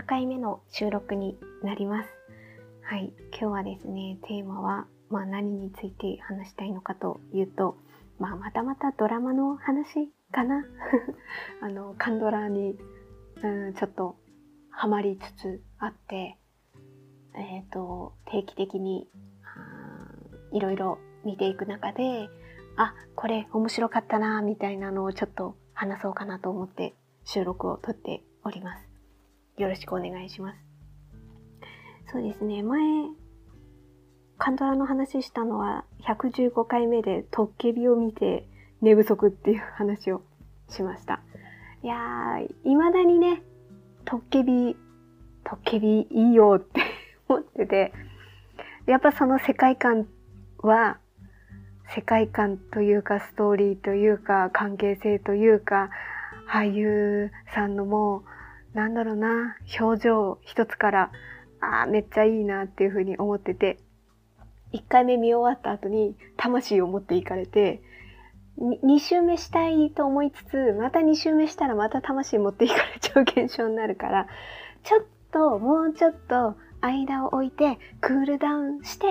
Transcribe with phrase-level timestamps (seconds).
[0.00, 2.08] 7回目の収録になります。
[2.82, 7.76] はい、今日はですね、テーマは、まあ、何について話したいのかというと、
[8.18, 10.64] まあ、またまたドラマの話かな？
[11.60, 12.78] あの、カンドラに、
[13.42, 14.16] うん、ちょっと
[14.70, 16.38] ハマりつつあって、
[17.34, 19.06] えっ、ー、と、定期的に、
[20.52, 22.30] いろいろ見ていく中で、
[22.76, 26.94] あ、これ面白かったな、みたいなのをちょっと話そうかなと思って
[27.24, 28.89] 収録を撮っております。
[29.60, 30.58] よろしくお願いします。
[32.10, 32.80] そうですね、前、
[34.38, 38.48] カンドラの話したのは115回目でトッケビを見て
[38.80, 40.22] 寝不足っていう話を
[40.70, 41.20] しました。
[41.82, 43.42] いやー、未だにね、
[44.06, 44.76] トッケビ、
[45.44, 46.80] トッケビいいよって
[47.28, 47.92] 思ってて、
[48.86, 50.08] やっぱその世界観
[50.62, 50.98] は、
[51.94, 55.90] 世界観というかストーリーというか関係性というか
[56.48, 58.22] 俳優さんのもう
[58.74, 61.12] なんだろうな表情一つから
[61.60, 63.78] ああめっちゃいいなっていうふうに思ってて
[64.72, 67.82] 1回目見終わった後に魂を持っていかれて
[68.58, 74.26] 2周目したいと思いつつまた2周目したらまた魂持っていかれちゃう現象になるから
[74.84, 79.06] ちょっともうちょっと間を置いてクールダウンして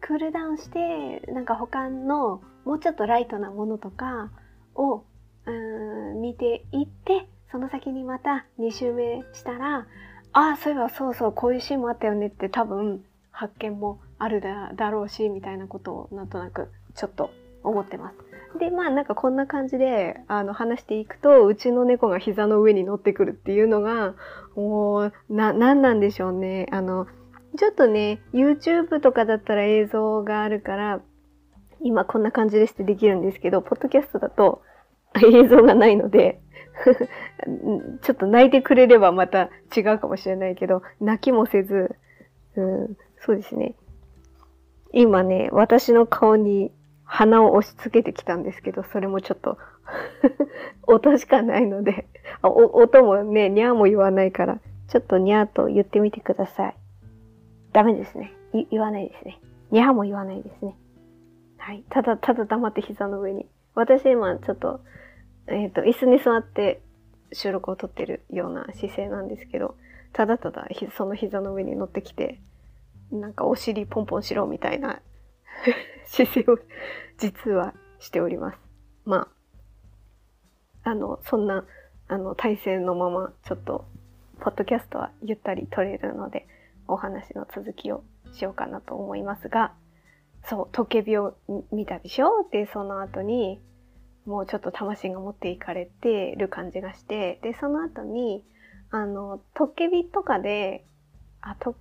[0.00, 4.30] クールダウンしてなんか他のもうちょっとライトなものとか
[4.74, 5.04] を
[5.46, 9.86] うん見ていってその先にまた2周目したら
[10.32, 17.30] ああそういえばそうそうこういうシーンもあったよねって多分発見もあるだろうしみたいなことをなんとなくちょっと
[17.62, 18.58] 思ってます。
[18.58, 24.16] でまあなんかこんな感じであの話していくとうちの猫が膝の上に乗ってくるっていうのが
[24.56, 27.06] もうな何なんでしょうねあの
[27.56, 31.00] ちょっとね YouTube とかだったら映像があるから
[31.80, 34.60] 今こんな感じですってできるんですけどポッドキャストだと
[35.22, 36.40] 映像がないので
[38.02, 41.94] ちょっと泣いてくれればまた違うかもしれないけど泣きもせず、
[42.56, 43.74] うん、そうですね
[44.92, 46.72] 今ね私の顔に
[47.04, 49.58] 鼻を押し付けてきたんですけど、それもちょっと
[50.88, 52.06] 音しかないので
[52.42, 54.58] 音もね、にゃーも言わないから、
[54.88, 56.74] ちょっとにゃーと言ってみてください。
[57.72, 58.32] ダメですね。
[58.70, 59.40] 言わないですね。
[59.70, 60.76] にゃーも言わないですね。
[61.58, 61.84] はい。
[61.88, 63.46] ただ、ただ黙って膝の上に。
[63.74, 64.80] 私今ちょっと、
[65.46, 66.80] えっ、ー、と、椅子に座って
[67.32, 69.76] 収録を撮ってるような姿勢なんですけど、
[70.12, 72.40] ただただその膝の上に乗ってきて、
[73.10, 75.00] なんかお尻ポンポンしろみたいな
[76.06, 76.58] 姿勢を
[77.18, 78.58] 実はしております。
[79.04, 79.28] ま
[80.84, 81.64] あ、あの、そんな、
[82.08, 83.84] あの、体勢のまま、ちょっと、
[84.40, 86.46] ポッドキャストはゆったり撮れるので、
[86.86, 89.72] お話の続きをしようかなと思いますが、
[90.44, 91.36] そう、トケビを
[91.72, 92.46] 見たでしょ？
[92.50, 93.60] で、その後に、
[94.26, 98.44] もうちょっと魂が持っていかれてる感じがして、で、その後に、
[98.90, 100.86] あの、トッケビとかで、
[101.40, 101.74] あ、と、ん？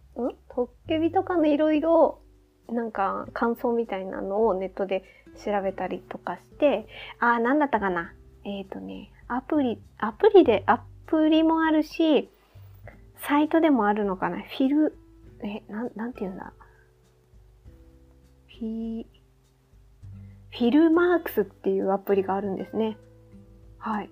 [0.50, 2.20] トッケビとかのいろいろ
[2.68, 5.04] なんか感想みたいなのをネットで
[5.46, 6.88] 調べたりとかして、
[7.20, 8.14] あ、なんだったかな？
[8.46, 12.30] えっ、ー、とね、アプリ、アプリで、アプリもあるし、
[13.28, 14.42] サイトでもあるのかな？
[14.42, 14.98] フィル、
[15.44, 16.54] え、なん、なんて言うんだ？
[18.48, 19.06] フィ、
[20.58, 22.98] フィルマークスっていうアプリがあるんですね。
[23.80, 24.10] はい。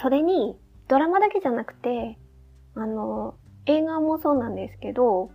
[0.00, 0.56] それに、
[0.88, 2.16] ドラマだけじゃなくて、
[2.76, 3.34] あの、
[3.66, 5.30] 映画もそうなんですけど、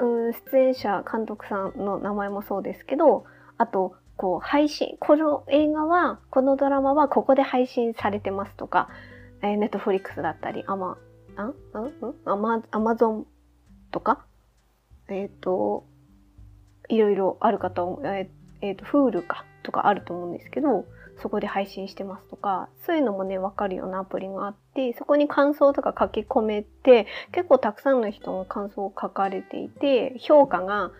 [0.00, 3.24] うん、出演者、監督さんの名前もそうですけど、
[3.58, 8.88] あと、こう、配信、この映画は、このドラマはここで配信されてますとか、
[9.42, 10.96] え、ネットフリックスだったり、アマ、
[11.36, 11.54] あんん
[12.24, 13.26] アマ、アマゾン
[13.92, 14.24] とか、
[15.08, 15.84] えっ、ー、と、
[16.88, 20.84] いろいろあるかと、えっ、ー、えー、と、フールか、とかあると思うんですけど、
[21.20, 30.92] そこで配信してますとか、そういうのもね、わかるようなアプリがあって、そこに感想とか書き込めて、結構たくさんの人が感想を書かれていて、評価が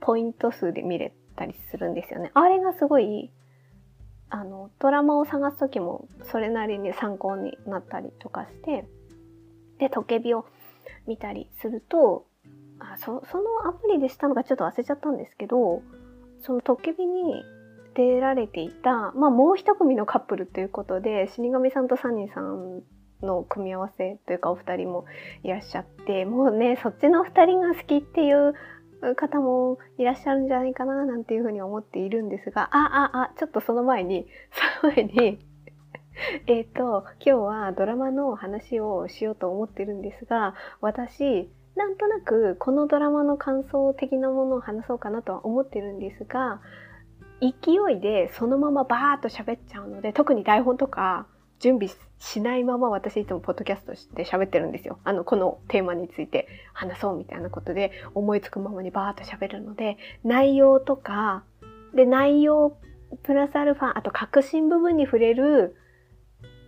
[0.00, 2.30] ポイント数で見れたりするんですよね。
[2.34, 3.30] あれがすごい、
[4.30, 8.86] あの、ドラマを探す時もそれなりに参考になったりとかして、
[9.78, 10.46] で、トケビを
[11.06, 12.26] 見たりすると、
[12.78, 15.82] あそそのアプリでしたのがちょっと忘れちゃったんですけど、
[16.40, 17.44] そのトッケビに
[17.94, 22.82] 出られていた、まあ、もう一組のカップルということで死神さんとサニーさん
[23.22, 25.04] の組み合わせというかお二人も
[25.42, 28.54] いらっしゃってもうねそっちの二人が好きっていう
[29.16, 34.26] 方もいらっしゃるんじゃないかななんていうふうに思っているんですがあああちょっとその前に
[34.80, 35.38] その前に
[36.46, 46.60] えっと今日はドラマの話をしようと思ってるんですが私なんとなくこのドラマの感想的なものを話そうかなとは思ってるんですが
[47.40, 51.26] 勢いでそのままバーッと喋っちゃうので特に台本とか
[51.60, 51.88] 準備
[52.18, 54.98] しないまま私いつもポッドキャストして喋ってるんですよ。
[55.04, 61.44] あの、このテーマについて話そうみたいなことで思いつくままにバーッと喋るので、内容とか、
[61.94, 62.76] で、内容
[63.22, 65.76] プラスアルファ、あと革新部分に触れる、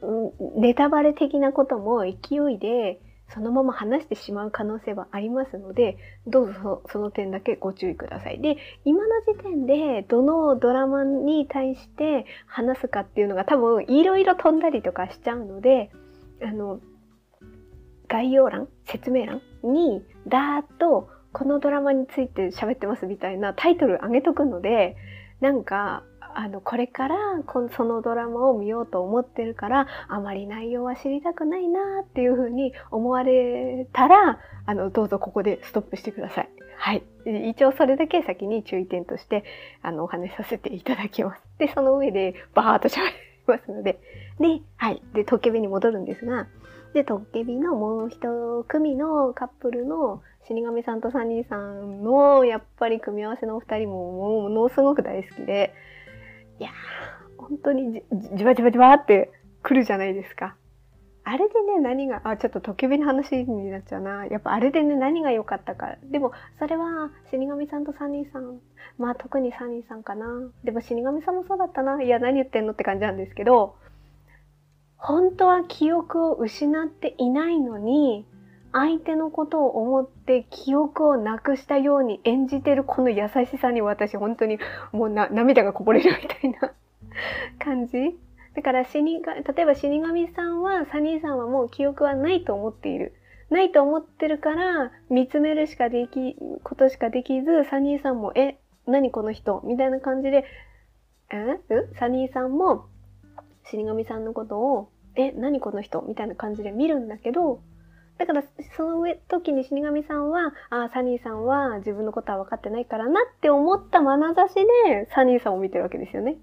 [0.02, 3.00] うん、ネタバレ的なことも勢いで
[3.34, 5.96] そのまま話してしまう可能性はありますので、
[6.26, 8.40] どうぞその点だけご注意ください。
[8.40, 15.90] で、今の時点でどのドラマに対して話すかっていうのが多分いろいろ飛んだりとかしちゃうので、
[16.43, 16.81] あの、
[18.08, 24.96] 概要欄、説明欄にダーッとこのドラマについて喋ってますみたいなタイトル上げとくので、
[25.40, 27.17] なんかあの、これから
[27.76, 36.49] そのドラマを見ようと思ってるから、あまり内容は知りたくないなっていうふうに思われたら、あの、どうぞここでストップしてください。
[36.76, 37.02] はい。
[37.50, 39.44] 一応それだけ先に注意点として、
[39.82, 41.43] あの、お話しさせていただきます。
[41.58, 43.12] で、その上でバーっと喋り
[43.46, 44.00] ますので。
[44.40, 45.02] で、はい。
[45.14, 46.49] で、トッケビに戻るんですが、
[46.93, 55.73] で、トッケビのもう一組のカップルの死神さんとサニーさんの、やっぱり組み合わせのお二人もものすごく大好きで、
[56.58, 59.31] いやー、本当にじじわじわじわって
[59.62, 60.56] 来るじゃないですか。
[61.25, 64.26] あれでね、何が、あ、ちょっと時計の話になっちゃうな。
[64.26, 65.96] やっぱあれでね、何が良かったか。
[66.10, 68.58] でも、それは、死神さんとサニーさん。
[68.99, 70.26] まあ、特にサニーさんかな。
[70.64, 72.02] でも、死神さんもそうだったな。
[72.02, 73.76] いや、何言ってんのって感じなんですけど、
[74.96, 78.26] 本当は記憶を失っていないのに、
[78.72, 84.58] 相手のことを思って記憶をなくしたように演じてるこの優しさに私本当に
[84.92, 86.72] もう涙がこぼれるみたいな
[87.64, 88.19] 感じ。
[88.54, 93.14] だから死にが、例えば死神さんは、サニーさんはもう記憶はないと思っている。
[93.50, 99.62] ないと思ってるから、見つめるしかでき、ことしかできず、サニーさんも、え、何この人？
[99.64, 100.44] みたいな感じで、
[101.30, 101.58] え？
[101.98, 102.86] サニーさんも、
[103.64, 106.02] 死神さんのことを、え、何この人？
[106.02, 107.60] みたいな感じで見るんだけど、
[108.19, 108.44] だから、
[108.76, 116.37] その上、時に死神さんは、ああサニーさんは自分のことは分かってないからなって思った眼差しで、サニーさんを見てるわけですよね。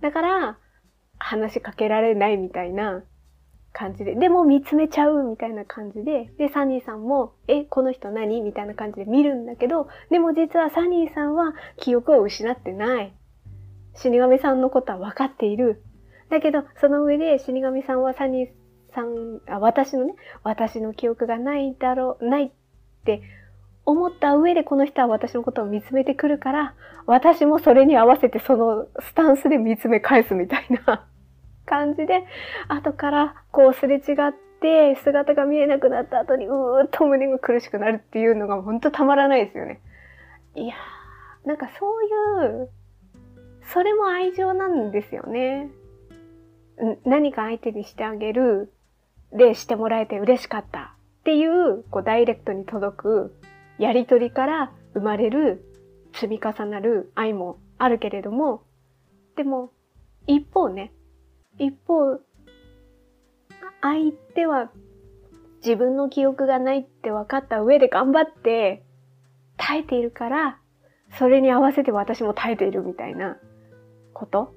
[0.00, 0.58] だから、
[1.18, 3.04] 話しかけられないみたいな
[3.72, 8.40] 感じで、でも見つめちゃうみたいな感じで、で、サニーさんも、え、この人何？
[8.40, 13.14] みたいな感じで見るんだけど、でも実はサニーさんは記憶を失ってない。
[13.94, 15.82] 死神さんのことは分かっている。
[16.30, 18.63] だけど、その上で死神さんはサニー
[18.94, 22.50] さん、あ、私のね、私の記憶がないだろう、ないっ
[23.04, 23.22] て
[23.84, 26.74] 思った上でこの人は私のことを見つめてくるから、
[27.06, 31.06] 私もそれに合わせてそのスタンスで見つめ返すみたいな
[31.66, 32.24] 感じで、
[32.68, 39.80] 後からこうすれ違って姿が見えなくなった後にうーっと胸が苦しくなるっていうのが本当たまらないですよね。
[40.54, 42.70] いやー、なんかそういう、
[43.72, 45.68] それも愛情なんですよね。
[47.04, 48.72] 何か相手にしてあげる
[49.34, 53.34] でしてもらえて嬉しかったっていう、こうダイレクトに届く
[53.78, 55.64] やりとりから生まれる
[56.12, 58.62] 積み重なる愛もあるけれども、
[59.36, 59.72] でも
[60.26, 60.92] 一方ね、
[61.58, 62.20] 一方、
[63.80, 64.70] 相手は
[65.64, 68.82] 自分の記憶がないって分かった上で頑張って
[69.56, 70.58] 耐えているから、
[71.18, 73.36] それに合わせて私も耐えているみたいな
[74.12, 74.54] こと？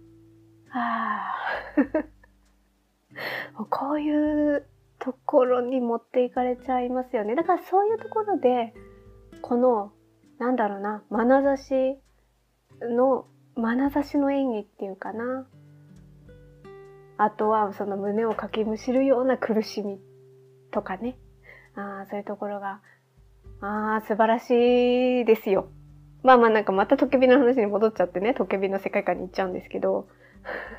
[0.72, 1.34] あ
[1.76, 2.15] あ。
[3.64, 4.66] こういう
[4.98, 7.34] ところに持っていかれちゃいますよね。
[7.34, 8.74] だからそういうところで、
[9.42, 9.92] この、
[10.38, 11.98] なんだろうな、眼差し
[12.80, 15.46] の、眼差しの演技っていうかな。
[17.18, 19.98] あとはその胸をかきむしるような苦しみ
[20.70, 21.16] とかね。
[21.74, 22.80] ああ、そういうところが、
[23.60, 25.68] ああ、素晴らしいですよ。
[26.22, 30.08] まあまあなんかまたトケビの話に戻っちゃってね、トケビの世界観に行っちゃうんですけど。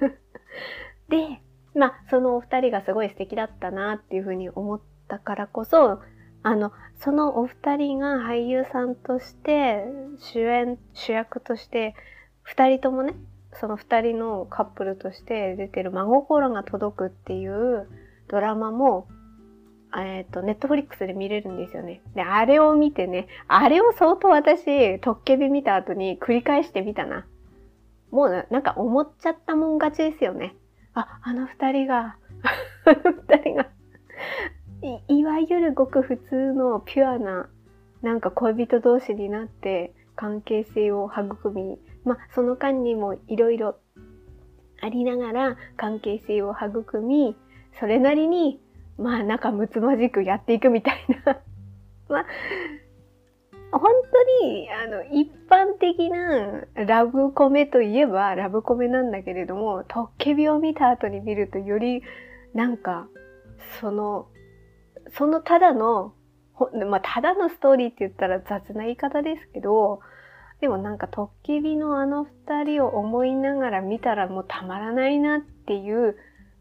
[1.09, 1.41] で、
[1.77, 5.99] まあ、そのお二人がすごい素敵だったなっていうふうに思ったからこそ、
[6.43, 9.83] あの、そのお二人が俳優さんとして、
[10.19, 11.95] 主演、主役として、
[12.41, 13.13] 二人ともね、
[13.53, 17.87] その二人のカップルとして出てる真心が届くっていう
[18.27, 19.07] ドラマも、
[19.95, 22.01] えっ、ー、と、ネットフリックスで見れるんですよね。
[22.13, 27.25] で、あれを見てね、あれを相当私、トッケビ見た後に繰り返してみたな。
[28.11, 30.55] もうなんか思っちゃったもん勝ちですよね。
[30.99, 32.17] あ、あの二人が、
[32.85, 33.67] あ の二人が。
[35.07, 37.49] い、いわゆるごく普通のピュアな、
[38.01, 43.77] なんか恋人同士になって関係性を育み、まあ、その間にもいろいろ
[44.81, 47.35] ありながら関係性を育み、
[47.79, 48.59] それなりに、
[48.97, 51.39] まあ、仲睦まじくやっていくみたいな。
[52.09, 52.25] まあ、
[53.71, 62.01] 本当にあの一般的なラブコメといえばラブコメなんだけれどもトッケビを見た後に見るとより
[62.53, 63.07] なんか
[63.81, 64.27] その
[65.17, 66.13] そのただの
[66.89, 69.99] まあ、ただのストーリーって言ったら雑な言い方ですけど
[70.59, 76.17] でもなんかトッケビのあの二人を思いながら見たらもうたまらないなっていう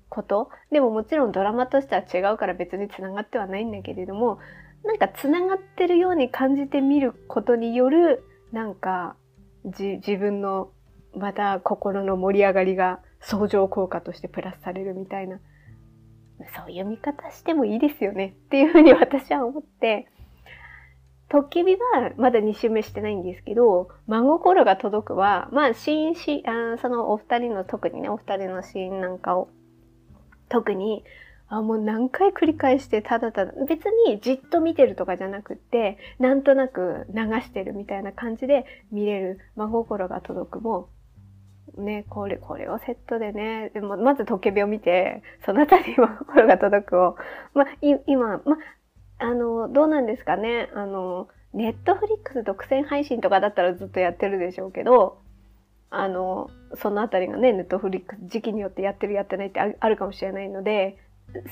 [0.08, 0.50] こと。
[0.70, 4.38] でももちろんドラマとしては違うから別につながってはないんだけれども
[4.86, 9.16] なんかつながってるように感じてみることによるなんか
[9.64, 10.70] 自分の
[11.14, 15.40] また心の盛り上がりが相乗効果としてプラスされるみたいな
[16.54, 20.06] そういう見方してもいいですよねっていうふうに私は思って
[21.28, 29.48] トッケビはまだ2週目してないんですけど、真心が届くは、まあ、シーンし、あそのお二人の特にね、お二人のシーンなんかを、
[30.48, 31.02] 特に
[31.48, 40.88] あもう何回繰り返してただただ別にじっと見てるとかじゃなくってなんとなく流してるみたいな感じで見れる真心が届くも
[41.76, 43.70] ねこれこれをセットでね。
[43.74, 47.16] でもまずトケビを見てそのあたり真心が届くを
[47.54, 47.66] まあ
[48.06, 48.56] 今ま
[49.18, 50.70] あのどうなんですかね。
[50.74, 55.18] あのネットフリックス独占配信とかだったらずっとやってるでしょうけど
[55.90, 60.98] あのそのあたりがねネットフリックス時期によってやってるやってないってあるかもしれないので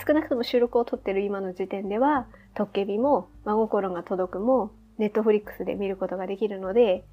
[0.06, 7.04] 少なくとも収録を撮ってる今の時点では、トッケビも真心が届くも、ネットフリックスで見ることができるので、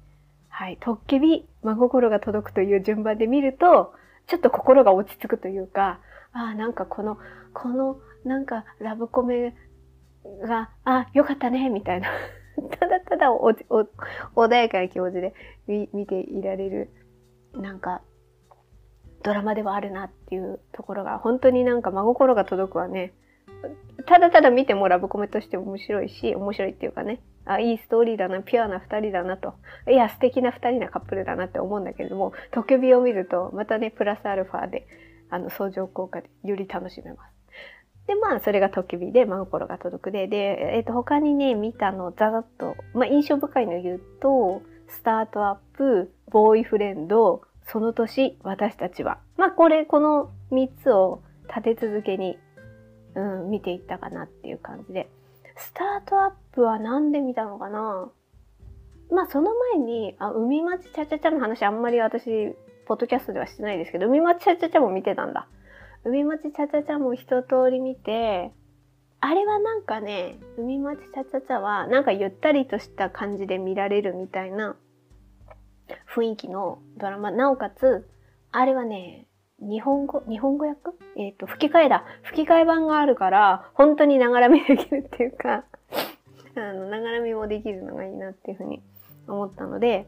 [0.48, 3.94] はい、トッケビ、真心が届くという順番で見ると、
[4.28, 6.00] ちょっと心が落ち着くというか、
[6.32, 7.18] ああ、なんかこの、
[7.52, 9.54] この、なんかラブコメ
[10.46, 12.08] が、あ、よかったね、みたいな。
[12.78, 15.34] ただただおお穏やかな気持ちで
[15.66, 16.90] 見ていられる、
[17.54, 18.02] なんか
[19.22, 23.12] ドラマではあるなっていうところが本当になんか真心が届くわね。
[24.06, 27.20] ただただ見てもラブコメとして面白いし面白いっていうかね。
[27.44, 29.54] あいいストーリーだなピュアな2人だなと。
[29.88, 34.86] いや素敵な2人なカップルだなって思うんだけれどもトケビを見るとまたねプラスアルファで
[35.30, 37.32] あの相乗効果でより楽しめます。
[38.06, 40.26] でまあそれがトケビで真心が届くで。
[40.26, 49.18] で、えー、と他にね見たのざざっと、まあ、印象深いの言うとスタートアップボーイフレンドその年私たちは。
[49.36, 52.38] まあこれ、この3つを立て続けに、
[53.14, 55.08] うん、見ていったかなっていう感じで。
[55.56, 58.10] スタートアップは何で見たのかな？
[59.10, 62.54] まあその前に、あ、海町チャチャチャの話あんまり私、
[62.86, 65.46] ポッドキャストではしてないですけど、海町チャチャチャも見てたんだ。
[66.04, 68.50] 海町チャチャチャも一通り見て、
[69.20, 74.74] あれはなんかね、海町チャチャチャはなんかゆったりとした感じで見られるみたいな
[76.14, 77.30] 雰囲気のドラマ。
[77.30, 78.08] なおかつ、
[78.50, 79.26] あれはね、
[79.60, 80.90] 日本語、日本語訳？
[81.16, 82.04] えっ、ー、と、吹き替えだ。
[82.22, 85.64] 吹き替え版があるから、本当にながら見できるっていうか
[86.56, 88.82] あの、ながら見もできるのがいいなっていうふうに
[89.28, 90.06] 思ったので、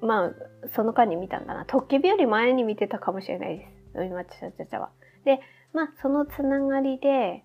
[0.00, 0.32] まあ、
[0.74, 1.64] その間に見たんだな。
[1.66, 4.04] トッケビより前に見てたかもしれないです。
[4.04, 4.90] 今、ちゃちゃちゃは。
[5.24, 5.40] で、
[5.72, 7.44] まあ、そのつながりで、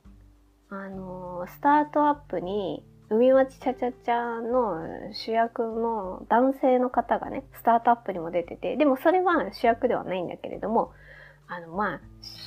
[0.69, 10.91] あのー、スタートアップに海町チャチャチャの主役の男性の方がね、スタートアップにも出てて、でもそれは主役ではないんだけれども、
[11.47, 12.01] あの、まあ、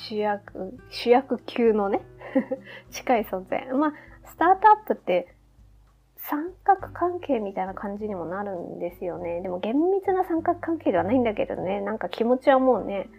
[0.09, 2.01] 主役、主役級のね
[2.91, 3.67] 近い存在。
[3.73, 3.93] まあ、
[4.25, 5.33] スタートアップって
[6.17, 9.41] 三角関係みたいな感じにもなるんですよね。
[9.41, 13.09] でも厳密な三角関係ではないんだけどね、なんか気持ちはもうね、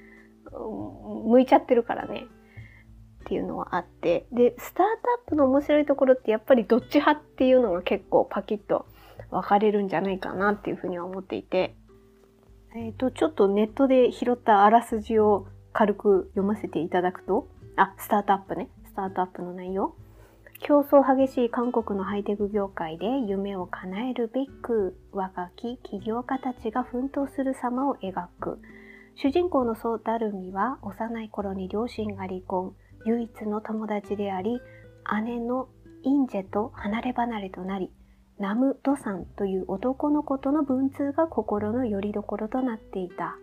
[1.24, 2.26] 向いちゃってるからね。
[3.28, 4.86] っていうのはあってでスタート
[5.22, 8.86] アップの面白いところってやっぱりどっち派っていうのが結構パキッと
[9.30, 11.76] 分かれるんじゃないかなっていうふうには思っていて、
[12.74, 18.70] えーと、ちょっとネットで拾ったあらすじを軽く読ませていただくとあスタートアップね。
[18.86, 19.94] スタートアップの内容。
[20.60, 28.58] 競争激しい韓国のハイテク業界で夢を叶えるべく若き起業家たちが奮闘する様を描く。
[29.14, 32.74] 主人公のソー・ダルミは幼い頃に両親が離婚。
[33.08, 34.60] 唯一の友達であり
[35.24, 35.68] 姉の
[36.02, 37.90] インジェと離れ離れとなり
[38.38, 43.36] ナム・ドさんという男の子との文通が心の拠り所となっていた。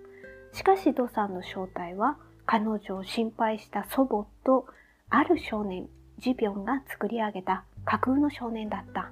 [0.54, 4.68] しかしドさんの正体は彼女を心配した祖母と
[5.10, 9.12] ある少年ジビョンが作り上げた架空の少年だった。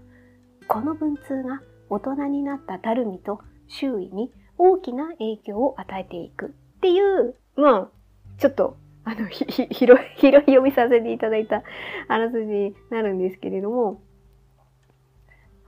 [0.68, 7.90] この文通が大人になったダルミと周囲に大きな影響を与えていくっていうまあ
[8.38, 11.64] ちょっとあの、ひ、ひ、 広い、広い読みさせていただいた
[12.08, 14.02] あらすじになるんですけれども、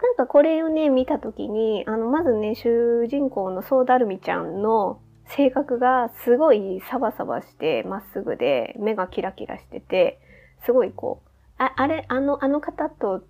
[0.02, 10.20] なんかこれをね、見たときに、あの、まずね、主人公のソーダルミちゃんの性格がすごいサバサバしてまっすぐで、目がキラキラしてて、
[10.66, 13.24] すごいこう、ああれ、あの、あの方と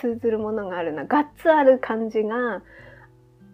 [0.00, 1.04] 通ずるものがあるな。
[1.06, 2.62] ガッツある感じが、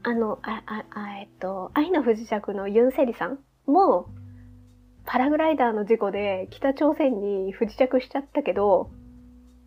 [0.02, 4.08] あの、あ、あ、あえっと、愛の不時着のユンセリさんも、
[5.06, 8.90] パラグライダーの事故で北朝鮮に不時着しちゃったけど、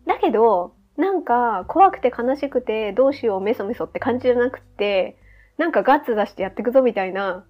[0.06, 5.16] だけど、なんか怖くて悲しくてどうしようメソメソって感じじゃなくて、
[5.56, 7.44] なんかガッツ出してやってくぞみたいな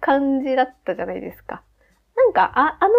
[0.00, 1.62] 感じだったじゃないですか。
[2.16, 2.94] なんか、あ、あの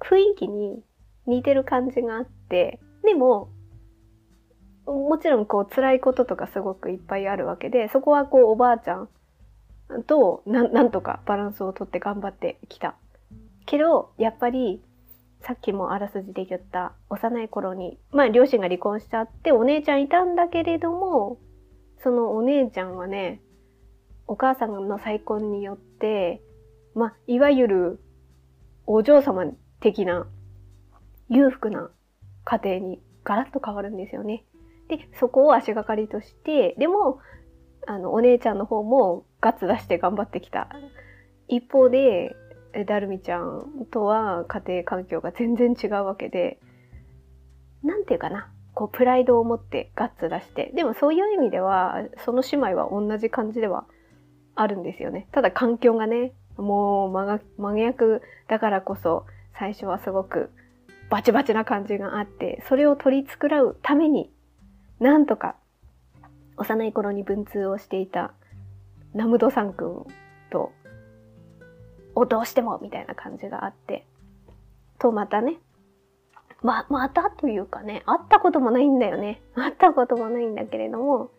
[0.00, 0.82] 雰囲気に
[1.26, 3.50] 似てる感じがあって、でも、
[4.86, 9.08] もちろんこう辛いこととかすごくいっぱいあるわけで、そこはこうおばあちゃん
[10.06, 12.96] となんとかバランスをとって頑張ってきた。
[13.70, 14.82] けど、やっぱり
[15.42, 21.38] さっきもあらすじで言った幼い頃に、まあ両親が離婚しちゃってお姉ちゃんいたんだけれども、
[22.02, 23.40] そのお姉ちゃんはね、
[24.26, 26.42] お母さんの再婚によって、
[26.94, 28.00] まあ、いわゆる
[28.86, 29.44] お嬢様
[29.80, 30.26] 的な
[31.28, 31.90] 裕福な
[32.44, 34.44] 家庭にガラッと変わるんですよね。
[34.88, 37.20] で、そこを足がかりとして、でも、
[37.86, 40.68] あの、お姉ちゃんの方もガッツ出して頑張ってきた。
[41.48, 42.34] 一方で、
[42.86, 46.58] ダルミちゃんとは家庭環境が全然違うわけで、
[47.82, 53.86] なんていうかな、こうプライドを持ってガッツ出して、でもそういう意味では、その姉妹は同じ感じでは
[54.54, 55.28] あるんですよね。
[55.32, 59.26] ただ環境がね、もう真逆だからこそ、
[59.58, 60.50] 最初はすごく
[61.10, 64.30] バチバチな感じがあって、それを取り繕うために、
[65.00, 65.56] なんとか
[66.56, 68.32] 幼い頃に文通をしていた
[69.14, 70.06] ナムドさん君と
[72.20, 74.06] をどうしてもみたいな感じがあって、
[74.98, 75.58] とまたね、
[76.62, 79.40] ま、またというかね、会ったこともないんだよね。
[79.54, 81.30] 会ったこともないんだけれども、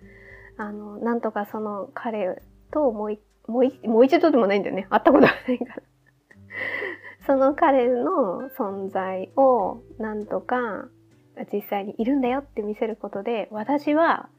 [0.58, 4.88] あの、なんとかその彼ともうもうもう一度でもないんだよね。
[4.90, 5.84] 会ったことがないから。
[7.28, 10.88] その彼の存在をなんとか
[11.54, 14.30] 実際にいるんだよって見せることで、私は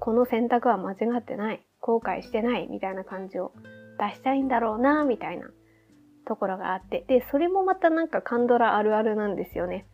[0.00, 1.64] この選択は間違ってない。
[1.80, 3.52] 後悔してないみたいな感じを
[3.98, 5.50] 出したいんだろうな、みたいな
[6.26, 7.04] ところがあって。
[7.08, 9.86] で、それもまたなんかカンドラあるあるなんですよね。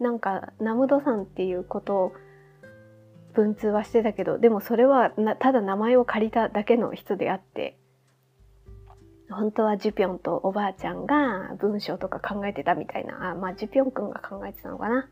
[0.00, 2.12] なんか、ナムドさんっていうことを
[3.34, 7.78] 文通はしてたけど、でもそれはただ名前を借りただけの人であって、
[9.30, 15.08] 本当はジュピョンとおばあちゃんが文章とか考えてたみたいな、あまあジュピョンくんが考えてたのかな。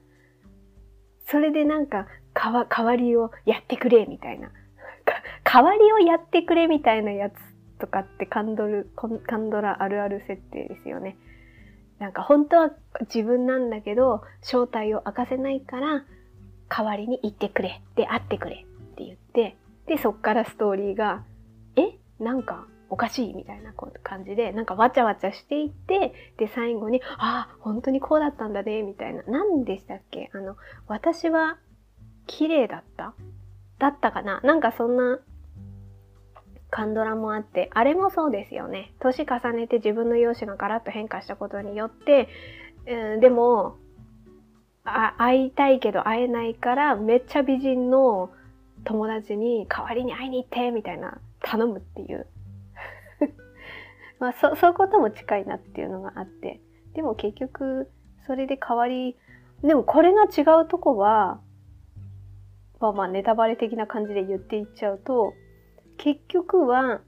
[1.26, 4.50] それでなんか、代わりをやってくれみたいな。
[5.44, 7.35] 代わりをやってくれみたいなやつ
[7.78, 11.16] とかってカンドル、カンドラあるある設定ですよね。
[11.98, 12.70] なんか本当は
[13.02, 16.04] 自分なんだけど、正体を明かせないから、
[16.68, 17.80] 代わりに言ってくれ。
[17.94, 18.56] で、会ってくれ。
[18.56, 21.22] って言って、で、そっからストーリーが、
[21.76, 21.96] え？
[22.22, 29.22] なんかおかしいみたいな感じで、なんかわちゃわちゃしていって、で、最後に、ああ、本当にこうだったんだね、みたいな。
[29.28, 30.30] 何でしたっけ？
[30.34, 31.58] あの、私は
[32.26, 33.14] 綺麗だった？
[33.78, 34.40] だったかな？
[34.42, 35.18] なんかそんな
[36.76, 38.92] カンドラもあって、あれもそうですよね。
[39.00, 42.28] 年重ねて自分の容姿がガラッと変化したことによって、
[42.86, 43.78] うん、でも、
[44.84, 48.30] あ会いたいけど会えないから、めっちゃ美人の
[48.84, 52.26] 友達に代わりに会いに行ってみたいな頼むっていう。
[54.20, 56.60] まあそ、そういうことも近いなっていうのがあって。
[56.92, 57.90] でも結局、
[58.26, 59.16] それで代わり、
[59.62, 61.40] でもこれが違うとこは、
[62.80, 65.32] まあまあネタバレ的な感じで言っていっちゃうと、
[65.96, 67.00] 結局は、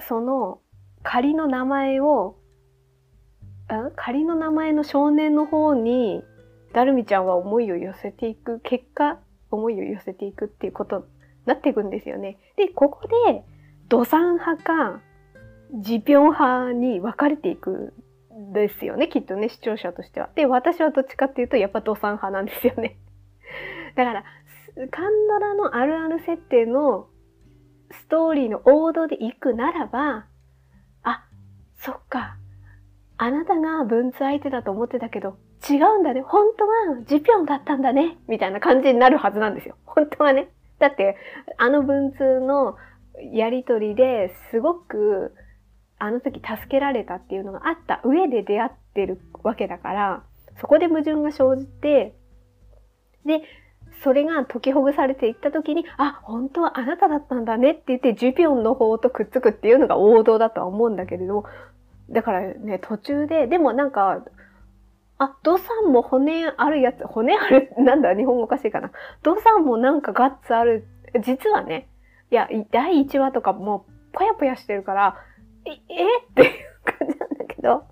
[0.00, 0.60] その
[1.02, 2.36] 仮の名前を、
[3.96, 6.22] 仮の名前の少年の方に、
[6.72, 9.18] ダルミちゃんは思いを寄せていく、結果、
[9.50, 11.04] 思いを寄せていくっていうことに
[11.46, 12.38] なっていくんですよね。
[12.56, 13.44] で、ここで、
[13.88, 15.00] 土産派か、
[15.74, 17.92] ジピョン派に分かれていく
[18.34, 20.30] んですよね、きっとね、視聴者としては。
[20.34, 22.98] で、私はどっちかっていうと、やっぱ土産派なんですよね。
[23.96, 24.24] だから、
[24.90, 27.08] カンドラのあるある設定の
[27.90, 30.26] ストーリーの王道で行くならば、
[31.02, 31.24] あ、
[31.78, 32.36] そっか。
[33.16, 35.36] あなたが文通相手だと思ってたけど、
[35.68, 36.22] 違うんだね。
[36.22, 38.16] 本当はジピョンだったんだね。
[38.28, 39.76] みたいな感じになるはずなんですよ。
[39.84, 40.48] 本当はね。
[40.78, 41.16] だって、
[41.58, 42.76] あの文通の
[43.32, 45.34] やりとりですごく、
[45.98, 50.24] あの時助けられたっていうのがあった上で出会ってるわけだから、
[50.60, 52.16] そこで矛盾が生じて、
[53.26, 53.42] で、
[54.02, 61.44] それが解きほぐされていった時に、あ、本当はあなただったんだねって言って、ジュピョンの方とくっつくっていうのが王道だとは思うんだけれども、
[62.08, 64.24] だからね、途中で、でもなんか、
[65.18, 68.90] あ、ドさんも骨あるやつ、骨ある、なんだ、日本語おかしいかな。
[69.22, 70.86] ドさんもなんかガッツある。
[71.22, 71.88] 実はね、
[72.30, 75.16] いや、第1話とかもう、ぽやぽやしてるから、
[75.66, 75.74] え、え？
[75.74, 76.50] っていう
[76.84, 77.84] 感じなんだけど、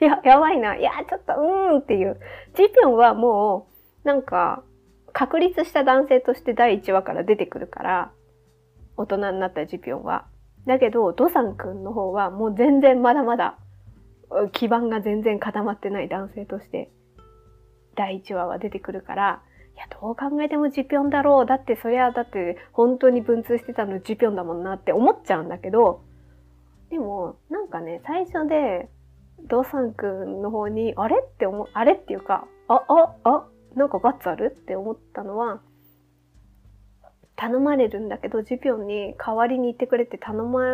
[0.00, 0.76] いや、やばいな。
[0.76, 2.20] いや、ちょっと、うーんっていう。
[2.54, 3.66] ジュピョンはも
[4.04, 4.62] う、なんか、
[5.18, 8.12] 確立した男性として第1話から出てくるから
[8.98, 10.26] 大人になったジピョンは。
[10.66, 13.56] だけどドサン君の方はもう全然まだまだ
[14.52, 16.90] 基盤が全然固まってない男性として
[17.94, 19.42] 第1話は出てくるから
[19.74, 26.02] いやどう考えてもジピョンだろうだってそりゃだって本当に文通してたのジピョンだもんなって思っちゃうんだけど
[26.90, 28.90] でもなんかね最初で
[29.48, 34.56] ドサン君の方にあれって思うあれっていうかあああなんかガッツある？
[34.58, 35.60] って思ったのは
[37.36, 40.64] 頼まれるんだけどジュピョンに代わりに行ってくれって頼ま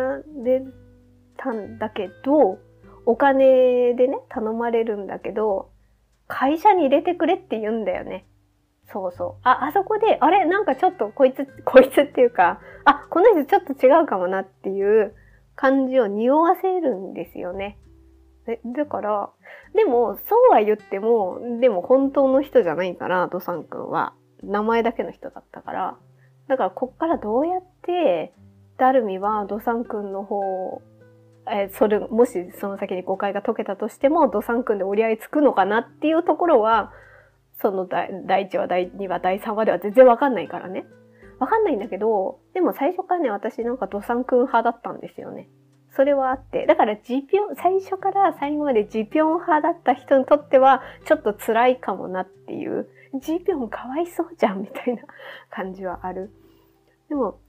[0.43, 0.63] れ
[1.37, 2.57] たんだけど
[3.05, 5.69] お金でね頼まれるんだけど
[6.27, 8.25] 会社に入れてくれって言うんだよね。
[8.91, 9.41] そうそう。
[9.43, 10.45] あ、あそこで、あれ？
[10.45, 15.15] なんかちょっとこいつ、こいつっていうか、あ、この人ちょっと違うかもなっていう
[15.55, 17.77] 感じを匂わせるんですよね。
[18.45, 19.29] でだから、
[19.73, 24.13] でも、そうは言っても、でも本当の人じゃないから、ドサン君は。
[24.43, 25.97] 名前だけの人だったから。
[26.47, 28.33] だから、こっからどうやって、
[28.77, 30.81] ダルミはドサン君の方、
[31.49, 36.91] えそれ、もしその先に誤解が解けたとしても、ドサン君で折り合いつくのかなっていうところは、
[37.61, 40.85] その第1話、第2話、第3話では全然わかんないからね。
[41.39, 45.49] わかんないんだけど、でも最初からね、私なんかドサン君派だったんですよね。
[45.95, 46.65] それはあって。
[46.65, 52.89] だからジピョン、最初から最後までジピョン派だった人にとっては、ちょっと辛いかもなっていう、
[53.21, 55.03] ジピョンかわいそうじゃんみたいな
[55.51, 56.31] 感じはある。
[57.09, 57.39] でも、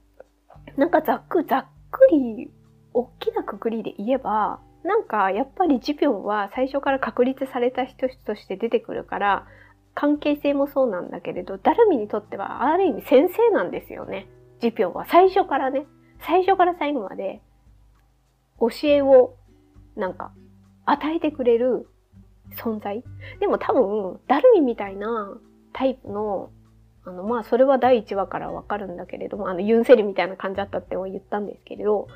[0.77, 2.51] なんかざっく、ざっくり、
[2.93, 9.47] 大きなくくりで言えば、なんかやっぱりジピョンは最初から確立された人として出てくるから、
[9.95, 14.27] 関係性もそうなんだけれど、ダルミにとってはある意味先生なんですよね。
[14.59, 15.87] ジピョンは最初からね、
[16.19, 17.41] 最初から最後まで
[18.59, 19.35] 教えを
[19.95, 20.31] なんか
[20.85, 21.87] 与えてくれる
[22.57, 23.03] 存在？
[23.39, 25.35] でも多分ダルミみたいな
[25.73, 26.49] タイプの
[27.05, 32.07] あのまあそれは第1話からわかるんだけれどもあのユンセリみたいな感じだったって言ったんですけれど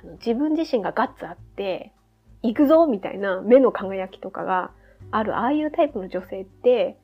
[0.00, 1.92] あの自分自身がガッツあって
[2.42, 4.70] 行くぞみたいな目の輝きとかが
[5.10, 6.96] あるああいうタイプの女性って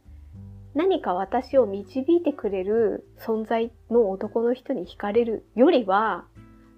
[0.74, 6.24] 何か私を導いてくれる存在の男の人に惹かれるよりは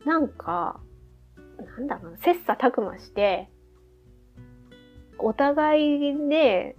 [0.05, 0.81] なんか
[1.59, 3.49] なんだろうな、切磋琢磨して、
[5.19, 6.77] お互いで、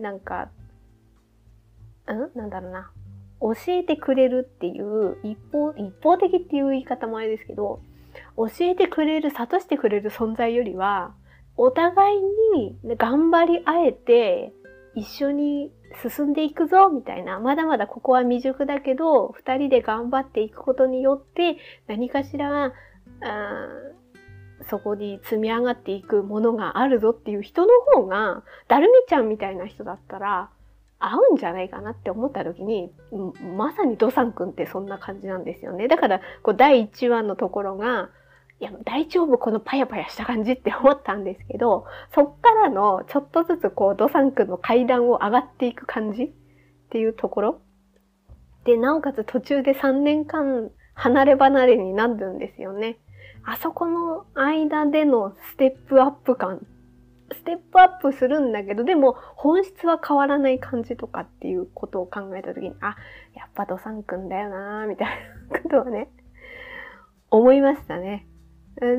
[0.00, 0.50] なんか、
[2.06, 2.38] ん？
[2.38, 2.90] なんだろうな、
[3.40, 7.80] 教えてくれるっていう一方、一方的っていう言い方もあれですけど、
[8.36, 11.14] 教えてくれる、諭してくれる存在よりは、
[11.56, 12.20] お互い
[12.54, 14.52] に頑張り合えて、
[14.94, 15.70] 一緒に
[16.02, 22.72] 進んでいくぞみたいな、まだまだここは未熟だけど、二人で頑張っていくことによって、何かしら、あ
[24.70, 30.50] そこに積み上がっていくものがあるぞっていう人の方が、だるみちゃんみたいな人だったら、
[30.98, 32.90] 合うんじゃないかなって思った時に、
[33.56, 35.88] まさにドサン君ってそんな感じなんですよね。
[35.88, 38.10] だから、こう第1話のところが、
[38.58, 46.30] いや、大丈夫このパヤパヤした感じって思ったんですけど、そっからのちょっとずつこうドサン君の階段を上がっていく感じっ
[46.90, 47.60] ていうところ。
[48.64, 52.98] で、なおかつ途中で3年間離れ離れになるんですよね。
[53.48, 56.66] あそこの間でのステップアップ感、
[57.32, 62.96] ステップアップするんだけど、でも本質は変わらない感じとかっていうことを考えたときに、あ、
[63.36, 65.08] やっぱドサン君だよなーみたい
[65.48, 66.08] なことはね、
[67.30, 68.26] 思いましたね。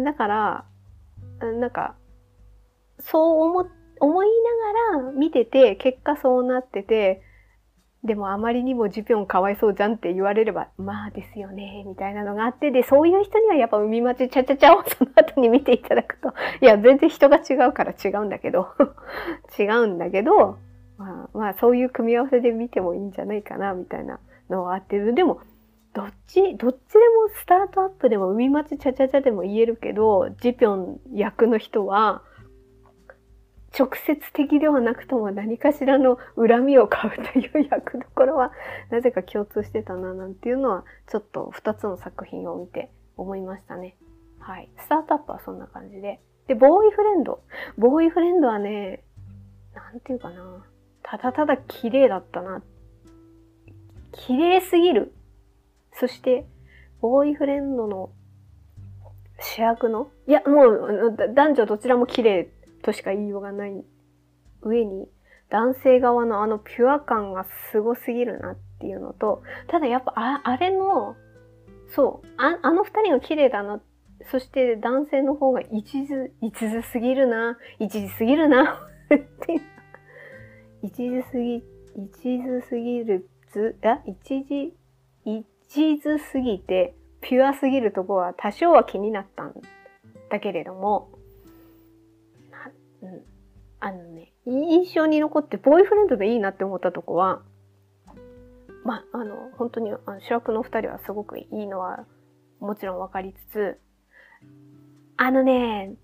[0.06, 0.66] だから、
[1.42, 1.96] なんか、
[3.00, 4.28] そう思、思い
[4.94, 7.22] ながら見てて、結果そうなってて、
[8.04, 16.30] でもあまりにもジピョンかわいそうじゃんって言われれば、まあですよね、みたいなのがあって、で、そういう人にはやっぱ海町ちゃちゃちゃをその後に見ていただくと、
[16.62, 18.70] いや、全然人が違うから違うんだけど、
[19.60, 20.58] 違うんだけど、
[20.98, 25.00] まあ、まあ、そういう組み合わせで見てもいいんじゃないかな、みたいなのはあって。
[25.00, 25.42] でも、
[25.94, 32.22] どっち、どっちでもスタートアップでも海町ちゃちゃちゃでも言えるけど、ジピョン役の人は、
[33.78, 38.52] 直接的ではなくとも何かしらの恨みを買うという役どころは
[38.90, 43.96] なぜか共通してたななんていうのはちょっと2つの作品を見て思いましたね。
[44.40, 44.70] はい。
[44.78, 46.22] スタートアップはそんな感じで。
[46.48, 47.42] で、ボーイフレンド。
[47.78, 49.04] ボーイフレンドはね、
[49.76, 50.64] なんていうかな。
[51.04, 52.62] ただただ綺麗だったな。
[54.14, 55.14] 綺麗すぎる。
[55.92, 56.46] そして、
[57.02, 58.12] ボーイフレンドの
[59.40, 60.10] 主役の？
[60.28, 62.50] いや、もう男女どちらも綺麗
[62.84, 63.84] としか言いようがない
[64.62, 65.08] 上に、
[65.50, 71.16] 男性側のあのピュア感がすごすぎるなっていうのと、ただやっぱああれの、
[71.96, 73.82] そう、ああの二人が綺麗だな、
[74.30, 79.62] そして男性の方が一途、一途すぎるな、一途すぎるな、っ て
[80.82, 81.64] 一途すぎ、
[81.96, 84.76] 一途すぎるず、あ、一時、
[85.26, 89.54] 一途すぎて、ピュアすぎるとこは多少は気になったん
[90.30, 91.10] だけれども、
[93.02, 93.22] うん、
[93.80, 97.42] あのね、印象に残ってボーイフレンドでいいなって思ったとこは、
[98.84, 102.06] まあ、の、本当にあの主役の二人はすごくいいのは
[102.60, 103.80] もちろんわかりつつ、
[105.18, 105.96] あのね、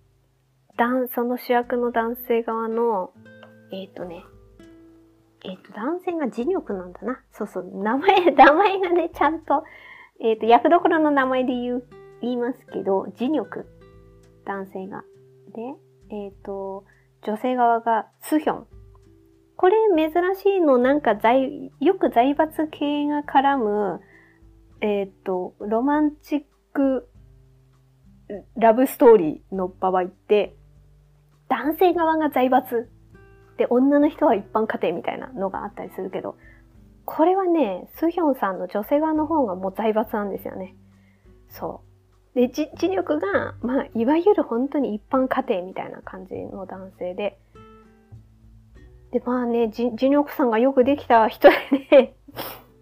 [1.14, 3.12] その主役の男性側の、
[3.72, 4.24] えっ、ー、とね、
[5.46, 7.22] えっ、ー、と、男性が磁力なんだな。
[7.32, 9.64] そうそう、名前、 名前がね、ちゃんと、
[10.20, 11.84] えっ、ー、と、役どころの名前で言う、
[12.22, 13.66] 言いますけど、磁力。
[14.46, 15.04] 男性が。
[15.54, 15.76] で、
[16.14, 16.86] えっ、と、
[17.24, 18.68] 女性側がスヒョン。
[19.56, 24.02] これ珍しいの、なんか財、よく財閥系が絡む、
[24.82, 27.10] えっ、と、ロマンチック
[28.56, 30.56] ラブストーリーの場合って、
[31.50, 32.92] 男性側が財閥
[33.58, 36.38] で女の人は一般家庭みたいなのがあったりするけど、
[37.06, 40.76] これはね、スヒョンさんの女性側の方がもう財閥なんですよね。
[41.50, 41.93] そう。
[42.36, 47.38] で、知力が、まあ、いわゆる本当に一般家庭みたいな感じの男性で、
[49.12, 51.56] で、まあね、磁力さんがよくできた人で
[51.92, 52.16] ね、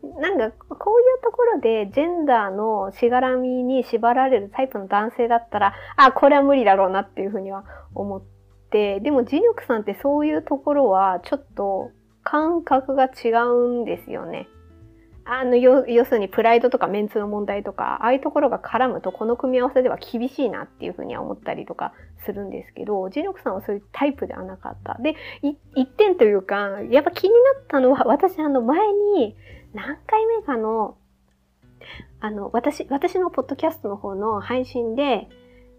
[0.20, 8.22] なんか、こういうところでジェンダーのしがらみに縛られるタイプの男性だったら、あ、これは無理だろうなっていうふうには思っ
[8.72, 11.92] て、でも、磁力さんってそういうところはちょっと
[12.24, 14.48] 感覚が違うんですよね。
[15.34, 21.94] あの、要するにプライドとかメンツの問題とか、ああいうところが絡むとこの組み合わせでは厳しいなっていうふうには思ったりとか
[22.26, 24.98] するんですけど、磁力さんはそういうタイプではなかった。
[25.02, 25.16] で、
[25.74, 29.38] 一点というか、やっぱ気になったのは、私あの前に
[29.74, 30.98] 何回目かの、
[32.20, 35.30] あの、私、私のポッドキャストの方の配信で、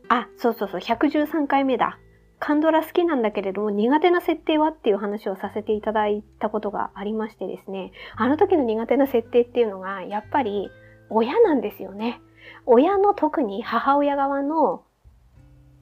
[0.08, 1.98] あ、そうそうそう、113回目だ。
[2.44, 10.68] カンドラ好きなんだけれども苦手な設定はっていう話をさせていただいたことがありましてですね、あの時の苦手な設定っていうのがやっぱり
[11.08, 12.20] 親なんですよね。
[12.66, 14.82] 親の特に母親側の、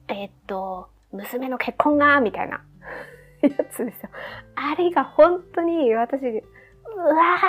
[0.07, 2.63] え、っと、娘の結婚が、みたいな
[3.41, 4.09] やつですよ。
[4.53, 6.43] あれが本当に私、うわ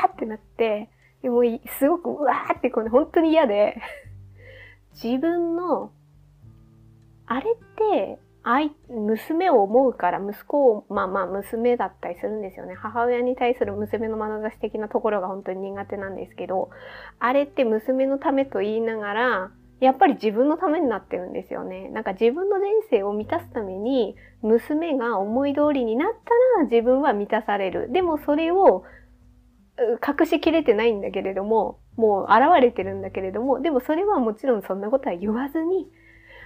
[0.07, 0.89] ーってなって、
[1.23, 3.77] もうすごくうわーってこうね、本当に嫌で、
[4.95, 5.93] 自分の、
[7.27, 8.19] あれって、
[8.89, 12.75] 娘を思うから息子を、まあまあ娘だったりするんですよね。
[12.75, 16.71] 母親に対する娘の眼差し的なところが本当に苦手なんですけど、
[17.19, 19.51] あれって娘のためと言いながら、
[19.81, 21.89] やっぱり自分のためになってるんですよね。
[21.89, 27.91] なんか自分の人生を満たすために、娘が思い通りになったら自分は満たされる。
[27.93, 28.85] でもそれを
[29.79, 35.89] 隠しきれてないんだけれども、もう現れてるんだけれども、でもそれはもちろんそんなことは言わずに、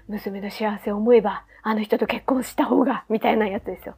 [0.08, 3.96] 娘の幸せを思えば、あの人と結婚した方が、みたいなやつですよ。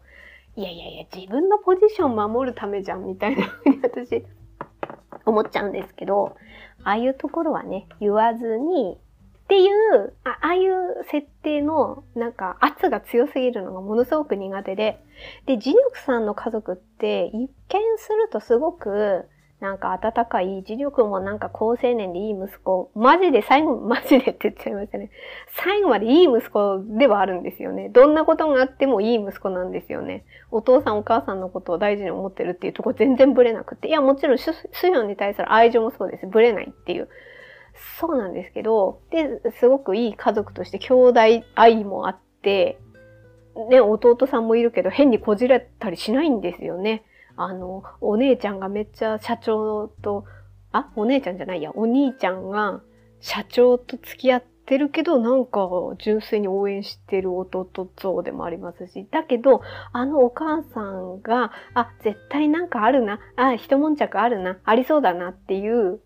[0.56, 4.24] いやいやいや、自分のポジション守るためじゃん、みたいなふうに私、
[5.24, 6.36] 思っちゃうんですけど、
[6.84, 15.00] ああいうところはね、言わずに、っていうあ、ああいう設定の、なんか、圧が強すぎるのがものすごく苦手で、
[15.46, 17.48] で、磁力さんの家族って、一見
[17.96, 19.26] するとすごく、
[19.60, 22.92] なんか温かい、磁力もなんか高青年でいい息子。
[22.94, 25.10] マジで最後、マジでって言っちゃいましたね。
[25.64, 27.88] 最後までいい息子ではあるんですよね。
[27.88, 30.24] どんなことがあってもいい息子なんですよね。
[30.52, 33.88] お父さんお母さんのことを大事に思ってるっていうとこ全然ブレなくて。
[33.88, 36.26] いや、もちろんスヒョンに対する愛情もそうです。
[36.28, 37.08] ブレないっていう。
[38.00, 41.20] そうなんですけど、で、すごくいい家族として兄弟
[41.56, 42.78] 愛もあって、
[43.70, 47.02] ね、弟さんもいるけど変にこじれたりしないんですよね。
[47.38, 50.24] あの、お姉ちゃんがめっちゃ社長と、
[50.72, 52.82] あ、お姉ちゃんじゃないや、お兄ちゃんが
[53.20, 66.00] 社長と付き合ってるけど、なんか純粋に応援してる弟像でもありますし、だけど、あのお母さんが、あ、絶対なんかあるな、あ、一悶着あるな、ありそうだなっていう、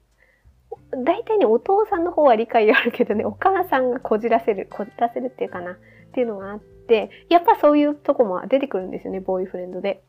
[1.05, 5.77] 大体ね、お父さんの方は理解あるけどね、お母さんがこじらせる、こじらせるっていうかな、っ
[6.13, 10.05] ていうのがあって、やっぱそういうとこも出てくるんですよね、ボーイフレンドで。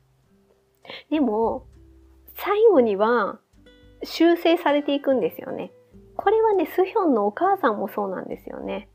[1.09, 1.65] でも、
[2.37, 3.39] 最後には
[4.03, 5.71] 修正されていくんですよね。
[6.15, 8.89] これはね、スヒョンのお母さんもそうなんですよね。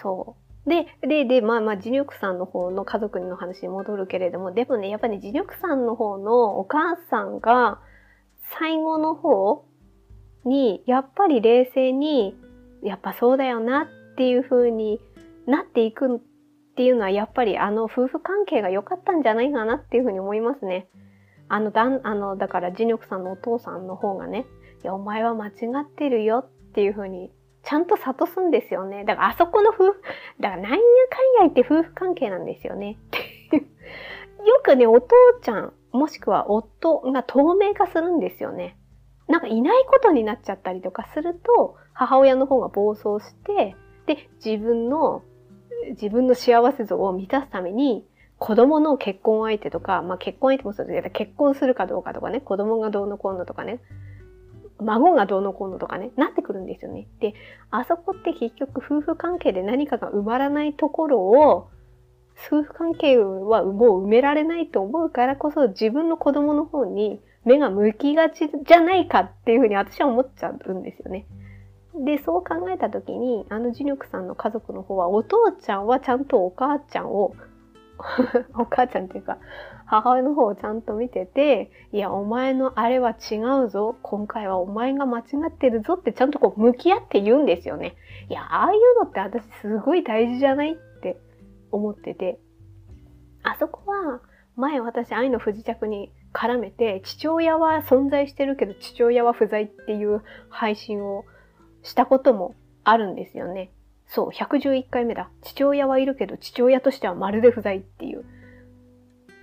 [0.00, 0.68] そう。
[0.68, 7.80] で、で、で、まあまあ、ジニョクさんの方の家族の話に戻るけれども、でもね、やっぱり、ね、ジニョクさんの方のお母さんが、
[8.58, 9.64] 最後の方
[10.44, 12.34] に、やっぱり冷静に、
[12.82, 15.00] やっぱそうだよなっていう風に
[15.46, 16.20] なっていく
[16.70, 20.88] っていうのはやっぱりあの夫婦関係が良かったんじゃないかなっていうふうに思いますね。
[21.48, 24.46] あの、だん、あの、だからジニョクさんのお父さんの方がね、
[24.84, 25.50] いや、お前は間違
[25.82, 27.32] ってるよっていうふうに、
[27.64, 29.04] ちゃんと諭すんですよね。
[29.04, 30.02] だからあそこの夫婦、
[30.38, 30.82] だからなんやかんや
[31.42, 32.98] 言って夫婦関係なんですよね。
[33.52, 33.60] よ
[34.62, 38.76] くね、お父ちゃん、もしくは夫が透明化するんですよね。
[39.28, 45.22] なんかいないことになっちゃったりとかすると、母親の方が暴走して、で、自分の、
[45.88, 48.04] 自分の幸せ像を満たすために、
[48.38, 53.80] 子供の結婚相手とか、まあ結婚相手もそうですけど、結婚するかどうかとかね、子供がどうのこうのとかね、
[54.82, 57.06] 孫がどうのこうのとかね、なってくるんですよね。
[57.20, 57.34] で、
[57.70, 61.68] あそこって結局夫婦関係で何かが埋まらないところを、
[62.48, 71.26] 夫婦関係はもう埋められないと思うからこそ自分の子供の方に目が向きがちじゃないかっていうふうに私は思っちゃうんですよね。
[71.94, 77.34] で、そう考えた時に、あのジュニョクさんの家族の方は、お父ちゃんはちゃんとお母ちゃんを
[78.56, 79.38] お母ちゃんっていうか、
[79.86, 83.96] 母親の方をちゃんと見てて、いや、お前のあれは違うぞ。
[84.02, 87.96] 今回はお前が間違ってるぞってちゃんとこう向き合って言うんですよね。
[88.28, 91.18] いや、ああいうのって私すごい大事じゃないって
[91.72, 92.38] 思ってて。
[93.42, 94.20] あそこは、
[94.56, 101.24] 前私愛の不時着に絡めて、父親は存在してるけど父親は不在っていう配信を
[101.82, 103.70] したこともあるんですよね。
[104.06, 105.30] そう、111回目だ。
[105.42, 108.24] 父親はいるけど、父親としてはまるで不在っていう、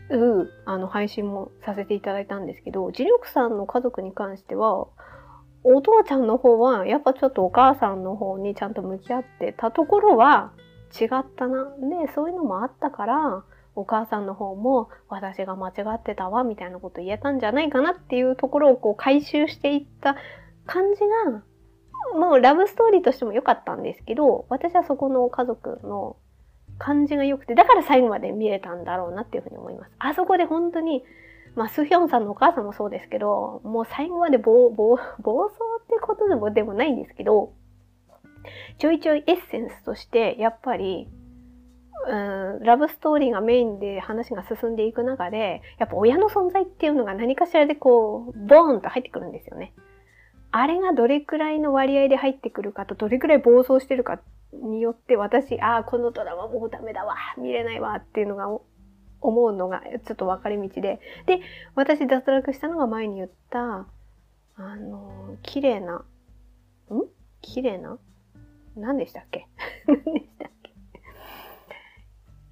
[0.09, 4.87] うあの、配信もさせていただいたんですけど、磁力さんの家族に関しては、
[5.63, 10.51] お父ちゃんの方は、やっぱちょっとお母さんの方にちゃんと向き合ってたところは
[10.99, 11.65] 違ったな。
[12.05, 13.43] で、そういうのもあったから、
[13.77, 20.15] お母さんの方も私が間違ってたわみたいなこと言えたんじゃないかなっていうところをこう回収していった
[20.65, 21.43] 感じが
[22.37, 26.15] もラブストーリーとしても良かったんですけど、私はそこの家族の
[26.77, 29.91] 感じが良くて、だから最後まで見れたんだろうなっていうふうに思います。
[29.99, 31.03] あそこで本当に、
[31.55, 37.53] まあ、スヒョンさんのお母さんもそうですけど、もう最後まで暴、暴、暴走ってことでもでもないんですけど、
[38.77, 41.09] ちょいちょいエッセンスとして、やっぱり、
[42.07, 49.73] うん、ラブストーリーがメインで話が進んでいく中で、やっぱ親の存在っていうのが何かしらでこう、ボーンと入ってくるんですよね。
[50.51, 54.19] あれがどれくらいの割合で入ってくるかと、どれくらい暴走してるか
[54.53, 58.47] によって私、ああ、このドラマもうダメだわ、見れないわっていうのが
[59.21, 60.99] 思うのがちょっと分かれ道で。
[61.25, 61.41] で、
[61.75, 63.87] 私脱落したのが前に言った、
[64.55, 66.03] あの、綺麗な、ん？
[67.41, 67.99] 綺麗な？
[68.75, 69.47] 何でしたっけ？
[69.87, 70.71] 何でしたっけ？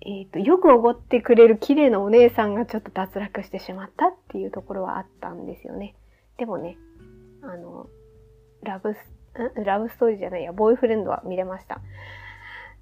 [0.08, 5.96] えっ、と、よくおごってくれる綺麗なお姉さんがちょっと脱落してしまったっていうところはあったんですよね。
[6.38, 6.78] でもね、
[7.52, 7.88] あの、
[8.64, 8.98] ラブス、
[9.64, 11.82] ラブストーリーじゃないや、ボーイフレンドは見れました。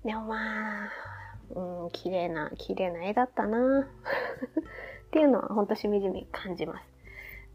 [0.04, 0.90] でもまあ、
[1.56, 3.82] うん、綺麗な、綺麗な絵だったな
[5.08, 6.94] っていうのはほんとしみじみ感じます。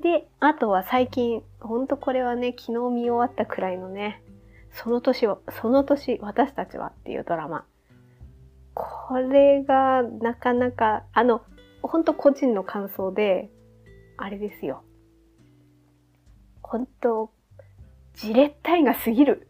[0.01, 4.23] で、あとは最近、ほんとこれはね、昨日見終わったくらいのね、
[4.71, 7.65] その年は、その年、私たちはっていうドラマ。
[8.75, 11.43] これがなかなか、あの、
[11.83, 13.51] ほんと個人の感想で、
[14.17, 14.83] あれですよ。
[16.69, 17.31] 本当
[18.15, 19.49] じれったいが過ぎる。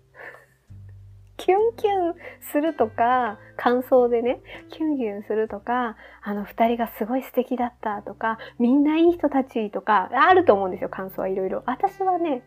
[1.37, 11.64] キュンキュンするとか、感想でね、キュンキュンするとか、あの二人がすごい素敵だったとか、みんないい人たちとか、あると思うんですよ、感想はいろいろ。
[11.66, 12.42] 私はね、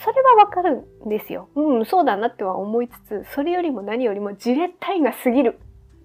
[0.00, 1.48] それはわかるんですよ。
[1.54, 5.60] うん、そうだなっては思いつつ、それよりも何よりもじれったいが過ぎる。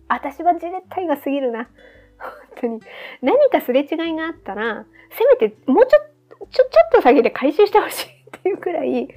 [0.07, 1.69] 私はじれったいが過ぎるな。
[2.17, 2.81] 本当に。
[3.21, 6.14] 何かすれ違いがあったら、せめてもうちょっ
[6.51, 9.07] ちょ、ちょっと先で回収してほしいっていうくらい、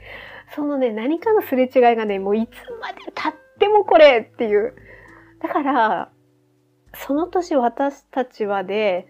[0.55, 4.75] そのね、何かのすれ違いがね、もういつまで経ってもこれっていう。
[5.43, 6.11] だから、
[6.95, 9.07] その年私たちはで、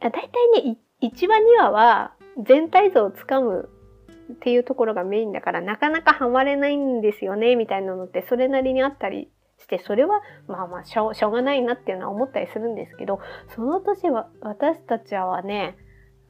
[0.00, 3.68] だいたいね、1話2話は全体像をつかむ
[4.32, 13.20] っていうところがメインだから、なかなかハマれないんですよね、みたいなのってそれなりにあったりして、それはまあまあしょうがないなっていうのは思ったりするんですけど、
[13.54, 15.76] その年は私たちはね、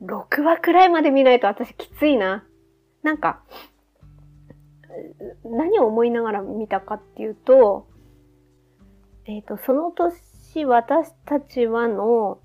[0.02, 2.44] 6話くらいまで見ないと私きついな。
[3.02, 3.42] なんか、
[5.44, 7.88] 何を思いながら見たかっていうと、
[9.24, 12.40] えっ、ー、と、その年私たちはの、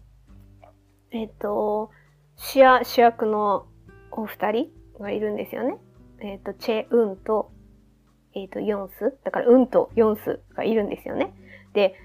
[1.12, 1.90] えっ、ー、と、
[2.36, 3.66] 主役の
[4.12, 4.68] お二人
[5.00, 5.78] がいるんですよね。
[6.20, 7.52] えっ、ー、と、チェ・ウンと、
[8.34, 9.18] えっ、と、ヨンス。
[9.24, 11.34] だから、ウンとヨンスがいるんですよね。
[11.74, 11.96] で、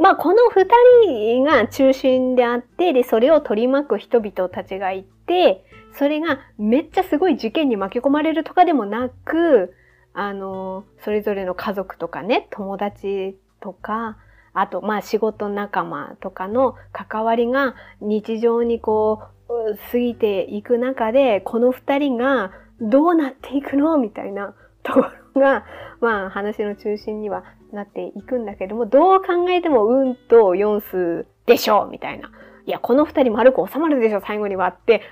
[0.00, 0.64] まあ、この二
[1.04, 9.74] 人が中心であって、で、それを取り巻く人々たちがいて、それがめっちゃすごい事件に巻き込まれるとかでもなく、
[10.14, 14.16] あの、それぞれの家族とかね、友達とか、
[14.54, 23.98] あと、まあ仕事仲間とかの関わりが日常にこう、過ぎていく中で、この二人がどうなっていくの？
[23.98, 25.02] みたいなとこ
[25.34, 25.66] ろが、
[26.00, 32.30] まあ話の中心にはなっていくんだけども、どう考えてもうんと4数でしょうみたいな。
[32.66, 35.02] いや、この二人丸く収まるでしょ、最後にはって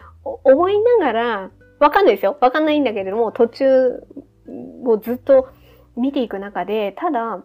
[0.45, 2.37] 思いながら、わかんないですよ。
[2.41, 4.03] わかんないんだけれども、途中
[4.85, 5.49] をずっと
[5.97, 7.43] 見ていく中で、ただ、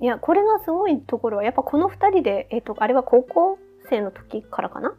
[0.00, 3.58] いや、これがすごいところは、やっぱこの二人で、えっ、と、あれは高校
[3.88, 4.94] 生の時からかな？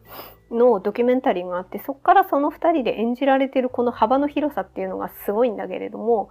[0.52, 6.30] のドキュメンタリーがあって、そこからその二人で演じられてるこの幅の広さっていうのがすごいんだけれども、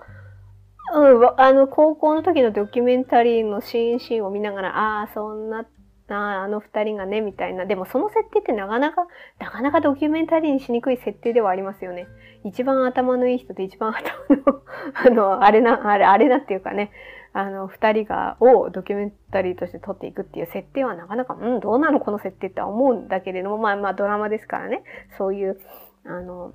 [0.95, 5.67] うん、あの、高校の時のドキュメンタリーのシーンシーンを見ながら、ああ、そんな、
[6.09, 6.15] あ
[6.45, 7.67] あの二人がね、みたいな。
[7.67, 9.07] でもその設定ってなかなか、
[9.41, 12.07] なかなかドキュメンタリーにしにくい設定ではありますよね。
[12.45, 14.63] 一番頭のいい人で一番頭の
[14.95, 16.93] あの、あれな、あれ、あれなっていうかね、
[17.33, 24.85] あの、二人が、をドキュメンタリーとして撮っていくっていう設定はなかなか、うん、どうなのこの設定って思うんだけれども、まあまあドラマですからね、
[25.19, 25.61] そういう、
[26.07, 26.55] あの、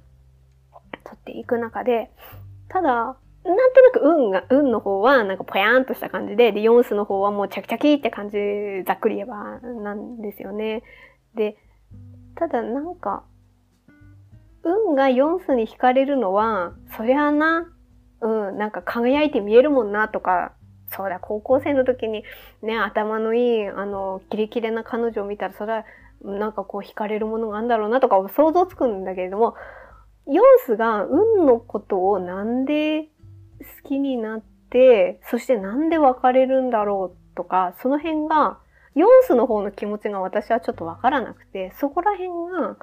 [1.04, 2.10] 撮っていく中で、
[2.70, 8.38] ただ、なんとなく運が、運の方はなんかぽやんとした感じで、で、ヨンスの方はもうチャキチャキって感じ、
[8.86, 10.84] ざっくり言えばなんですよね。
[11.36, 11.58] で、
[12.36, 13.24] ただなんか、
[14.64, 17.68] 運がヨンスに惹かれるのは、そりゃあな、
[18.22, 20.54] うん、なんか輝いて見えるもんなとか、
[20.90, 22.24] そうだ、高校生の時に
[22.62, 25.86] ね、頭のいい、あの、キレキレな彼女を見たら、それは、
[26.24, 29.56] なんかこう惹かれるものがあるんだろうなとか想像つくんだけれども、
[30.28, 33.08] ヨンスが運のことをなんで
[33.84, 38.60] 好きになって、そしてなんで別れるんだろうとか、その辺が、
[38.94, 42.78] ヨンスの方の気持ちが私はちょっとわからなくて、そこら辺が、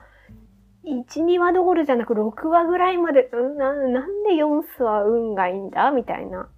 [0.84, 5.90] 1、2話どころじゃなく6話ぐらいまで、ななんでヨンスは運がいいんだ？
[5.90, 6.48] みたいな。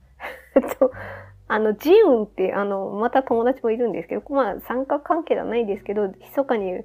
[1.48, 6.84] あの、ジウンって、あの、また友達もいるんですけど、まあ、三角関係ではないですけど、密かに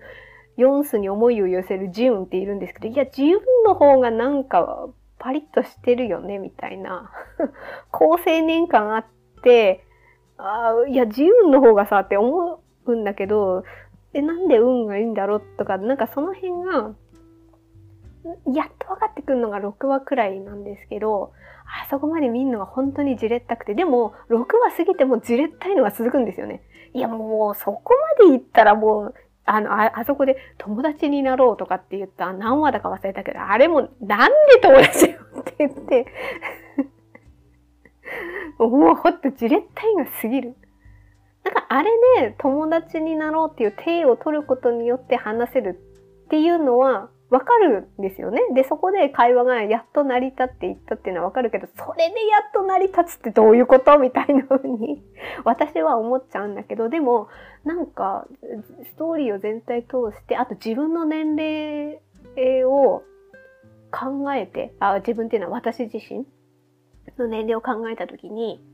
[0.58, 4.88] ヨンスに思いを寄せるジウンっているんですけど、いや、ジウンの方がなんか、
[5.20, 7.12] パリッとしてるよね、みたいな。
[7.92, 9.06] 高青年感あっ
[9.44, 9.84] て、
[10.38, 13.64] あ、いや、自由の方がさ、って思うんだけど、
[14.14, 16.96] え、なんで運がいいんだろうとか、なんかその辺が、
[18.54, 21.32] やっと分かってくるのが6話くらいなんですけど、
[21.66, 24.46] あそこまで見るのが本当にじれったくて、でも6話
[24.76, 26.62] 過ぎてもじれったいのが続くんですよね。
[26.94, 36.06] いやもうそこまで言ったらもうあの、あ、あそこで友達になろうとかって言った何話だか忘れたけど、あれもなんで友達よって言って
[38.58, 40.56] もうほんとじれったいが過ぎる。
[41.44, 41.92] なんかあれ
[42.22, 45.80] で友達になろうっていう体を取ることによって話せる
[46.26, 48.40] っていうのはわかるんですよね。
[48.54, 54.00] で、そこで会話がやっと成り立っていったっていうのはわかるけど、それでやっと成り立つってどういうこと？
[54.00, 55.04] みたいな風に
[55.44, 57.28] 私は思っちゃうんだけど、でも、
[57.66, 58.26] なんか、
[58.86, 63.04] ストーリーを全体通して、あと自分の年齢を
[63.92, 66.26] 考えて、あ、自分っていうのは私自身
[67.18, 68.66] の年齢を考えたときに、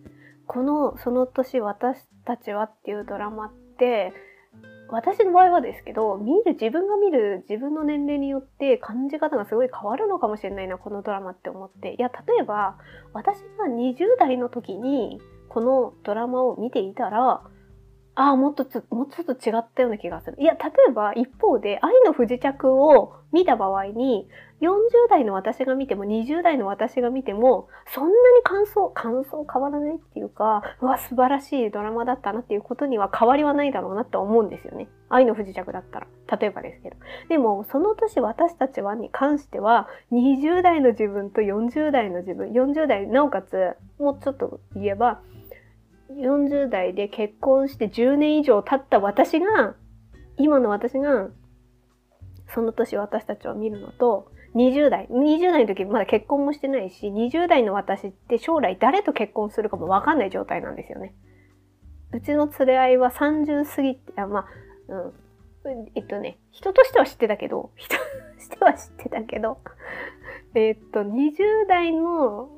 [0.45, 4.14] この、その年私たちはっていうドラマって、
[4.92, 11.96] 私の場合はですけど、見る、自分が見る自分の年齢によって感じ方がすごい変わるのかもしれないな、このドラマって思って。
[11.96, 12.78] いや、例えば、
[13.14, 17.42] 私が20代の時にこのドラマを見ていたら、
[18.16, 20.38] ああ、もっと、もうちょっと違ったような気がする。
[20.39, 24.28] いや、例えば一方で愛の不時着を見た場合に、
[24.62, 24.70] 40
[25.09, 34.88] 代の私が見ても20代の私が見ても、そんなに感想、感想変わらないっていうか、うわ、素晴らしいドラマだったなっていうことには変わりはないだろうなって思うんですよね。
[35.09, 36.07] 愛の不時着だったら。
[36.38, 36.97] 例えばですけど。
[37.30, 45.22] でも、その年私たちはに関しては、20代の自分と40代の自分、40代、なおかつ、もうちょっと言えば、
[46.20, 49.76] 40代で結婚して10年以上経った私が、
[50.38, 51.30] 今の私が、
[52.53, 61.16] その年私たちを見るのと、20代、20代の時まだ結婚もしてないし、20代の私って将来誰と結婚するかもわかんない状態なんですよね。
[62.14, 64.45] うちの連れ合いは30過ぎて、あまあ、
[64.89, 65.14] うん。
[65.95, 68.03] えっとね、人としては知ってたけど、人と
[68.39, 69.59] しては知ってたけど、
[70.55, 72.49] えっと、20代の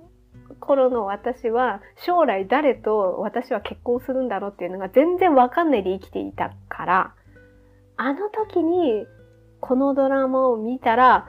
[0.64, 7.14] 頃の私は将来誰と私は結婚するんだろうっていうのが全然わかんないで生きていたから、
[7.98, 9.06] あの時に
[9.60, 11.28] このドラマを見たら、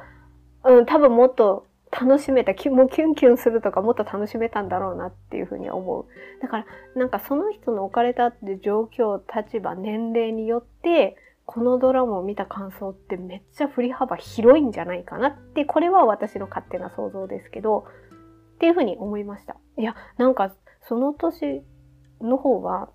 [0.64, 6.06] うん、多分もっと楽しめた、もうキュンキュンするとかもっと楽しめたんだろうなっていうふうに思う。
[6.42, 6.66] だから、
[6.96, 11.16] なんかその人の置かれたって状況、立場、年齢によって、
[11.46, 17.84] このドラマを見た感想ってめっちゃ振り幅広いんじゃないかなって、これは私の勝手な想像ですけど、
[18.64, 19.56] っていうふうに思いました。
[19.76, 20.54] いや、なんか
[20.88, 21.62] その年
[22.22, 22.88] の方は、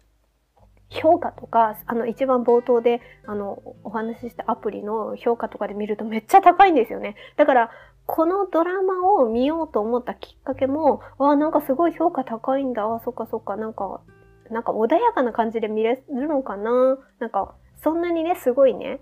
[0.90, 7.16] 評価とか、あの一番冒頭であのお話ししたアプリの評価とかで見るとめっちゃ高いんですよね。
[7.38, 7.72] だから、
[8.08, 12.84] このドラマを見ようと思ったきっかけも、わあ、なんかすごい評価高いんだ。
[12.92, 14.02] あ、そっかそっか、なんか、
[14.50, 17.54] なんか穏やかな感じで見れるのかななんか、
[17.84, 19.02] そんなにね、すごいね、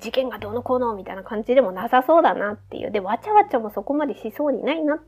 [0.00, 2.92] 事件がどうのこうのみたいな感じでもなさそうだなっていう。
[2.92, 4.98] で、わちゃわちゃもそこまでしそうにないなっ。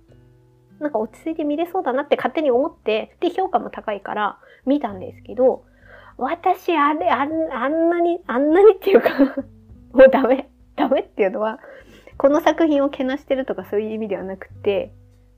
[0.81, 5.65] なんか落ち着いて見れそうだなって勝手に思って、で、評価も高いから見たんですけど、
[6.17, 9.11] 私、あれ、あんあんなに、あんなにっていうか
[9.93, 10.49] もうダメ。
[10.77, 11.61] ダメっていうのは、
[12.17, 14.93] この作品をけなしてるとかそういう意味ではなくて、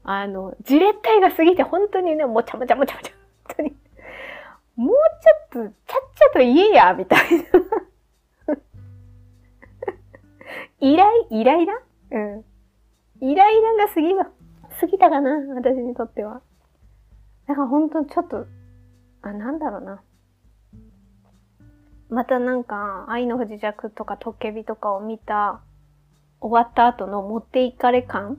[0.04, 3.12] あの、じれったいが過ぎて本当にね、もちゃもちゃもちゃもちゃ、
[3.48, 3.76] 本当に。
[4.76, 4.96] もう
[5.52, 7.44] ちょっと、ちゃっちゃと言えや、みたいな。
[10.80, 11.80] イライ、イライラ？
[12.10, 12.44] うん。
[13.20, 14.26] イライラが過ぎは、
[14.80, 16.42] 過ぎたかな私にとっては。
[17.46, 18.46] だから本当ちょっと、
[19.22, 20.02] あ、なんだろうな。
[22.08, 25.60] またなんか、愛の不時着とかトッケビとかを見た、
[26.40, 28.36] 終わった後の持っていかれ感っ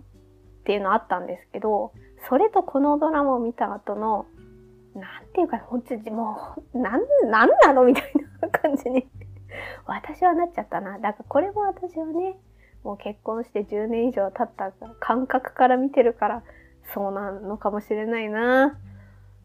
[0.66, 1.94] ていうのあったんですけど、
[2.30, 4.26] それとこのドラマを見た後の
[4.96, 9.08] なんていうか、ほんともう、なん、なんなのみたいな感じに
[9.86, 11.00] 私はなっちゃったな。
[11.00, 12.38] だからこれも私はね、
[12.84, 16.44] もう結婚して10年以上経った感覚から見てるから、
[16.94, 18.78] そうなのかもしれないな。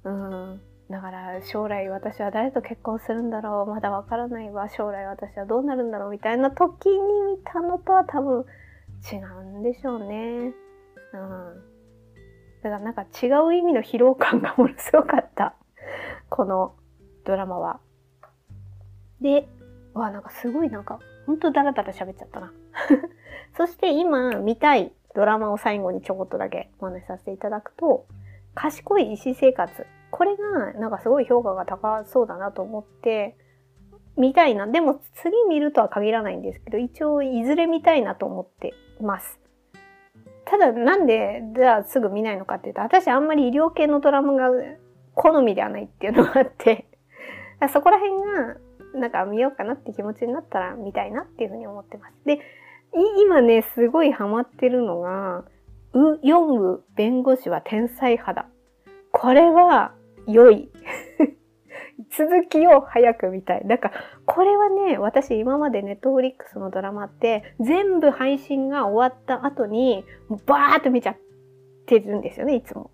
[0.04, 0.60] うん。
[0.90, 8.46] だから将来私は誰と結婚するんだろうまだわからないわ将来私はどうなるんだろうみたいな時に見たのとは多分
[9.12, 10.54] 違うんでしょうね。
[11.12, 11.68] うん。
[12.62, 15.54] だからなんか違う意味の疲労感がものすごかった。
[16.30, 16.74] この
[17.24, 17.80] ドラマは。
[19.20, 19.48] で、
[19.94, 22.52] わ、なんかすごいなんか、ほんとダラダラ喋っちゃったな。
[23.58, 28.06] そして今見たいドラマを最後にちょこっとだけお話しさせていただくと、
[28.54, 29.84] 賢い医師生活。
[30.12, 33.36] これがなんかすごい評価が高そうだなと思って、
[34.16, 34.68] 見たいな。
[34.68, 39.40] でも次見るとは限らないんですけど、一応いずれ見たいなと思ってます。
[40.44, 44.50] ただなんで、じゃあすぐ見ないのかっていうと、私あんまり医療系のドラマが
[45.14, 46.86] 好みではないっていうのがあって
[47.72, 48.56] そこら辺が、
[48.94, 52.14] なんか見ようかなって気持ちになったら見たいなっていうふうに思ってます。
[52.24, 52.40] で、
[52.92, 55.44] 今ね、すごいハマってるのが、
[55.92, 58.48] ウ・ヨンウ弁護士は天才派だ。
[59.12, 59.94] これは
[60.26, 60.70] 良い。
[62.16, 63.62] 続きを早く見たい。
[63.66, 70.04] だから、これはね、私今までネットフリックスのドラマって全部配信が終わった後に、
[70.46, 71.16] バーっと見ちゃっ
[71.86, 72.90] てるんですよね、いつも。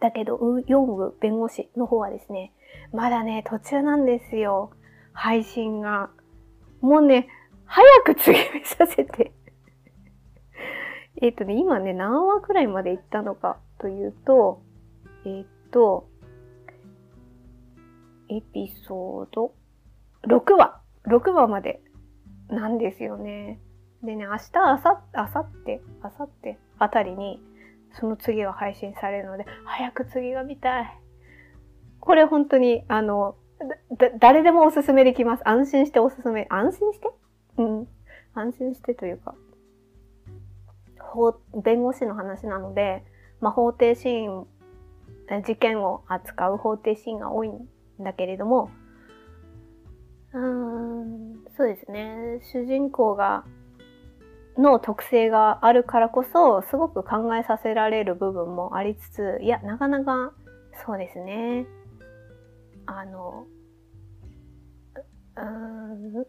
[0.00, 2.52] だけど、ウ・ヨンウ弁護士の方はですね、
[2.92, 4.70] まだね、途中なんですよ。
[5.12, 6.10] 配信が。
[6.80, 7.28] もうね、
[7.74, 9.32] 早く次見させて。
[11.20, 14.62] えっとね、今ね、何話くらいまで行ったのかというと、
[15.26, 16.08] え、っと、
[18.28, 19.54] エピソード
[20.28, 21.82] ？6話、6話まで
[22.48, 23.58] なんですよね。
[24.04, 27.42] でね、明日、明後日、明後日、明後日あたりに、
[27.98, 31.00] その次は配信されるので、早く次が見たい。
[31.98, 33.34] これ本当に、あの、
[33.98, 35.48] だ誰でもおすすめできます。
[35.48, 36.46] 安心しておすすめ。
[36.50, 37.08] 安心して？
[37.58, 37.88] うん。
[38.34, 39.34] 安心してというか、
[40.98, 43.04] 法、弁護士の話なので、
[43.40, 44.46] まあ、法廷シーン、
[45.44, 47.68] 事件を扱う法廷シーンが多いん
[48.00, 48.70] だけれども、
[50.32, 52.40] うん、そうですね。
[52.52, 53.44] 主人公が、
[54.58, 60.32] の特性があるからこそ、すごく考えさせられる部分もありつつ、いや、なかなか、
[60.84, 61.66] そうですね。
[62.86, 63.46] あの、
[65.36, 66.26] うーん、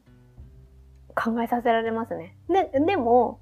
[1.16, 2.38] 考えさせられますね。
[2.50, 3.40] で、でも、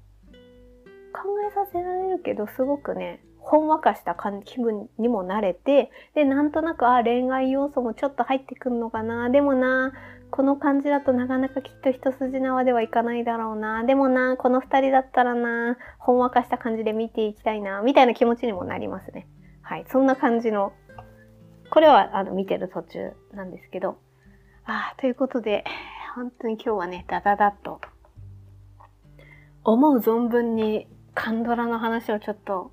[1.12, 9.28] 考えさせられるけど、すごくね、ほんわかした気分にもなれて、で、なんとなく、あ、恋愛要素もちょっと入ってくるのかな。
[9.28, 9.92] でもな、
[10.30, 13.84] この感じだとなかなかきっと一筋縄ではいかないだろうな。
[13.84, 19.28] でもな、この二人だったらな、ほんわかした感じで見ていきたいな、みたいな気持ちにもなりますね。
[19.62, 19.84] はい。
[19.88, 20.72] そんな感じの、
[21.70, 23.98] これはあの見てる途中なんですけど。
[24.66, 25.64] ああということで、
[26.14, 27.80] 本当に今日はね、ダダダッと、
[29.64, 32.70] 思う存分にカンドラの話をちょっと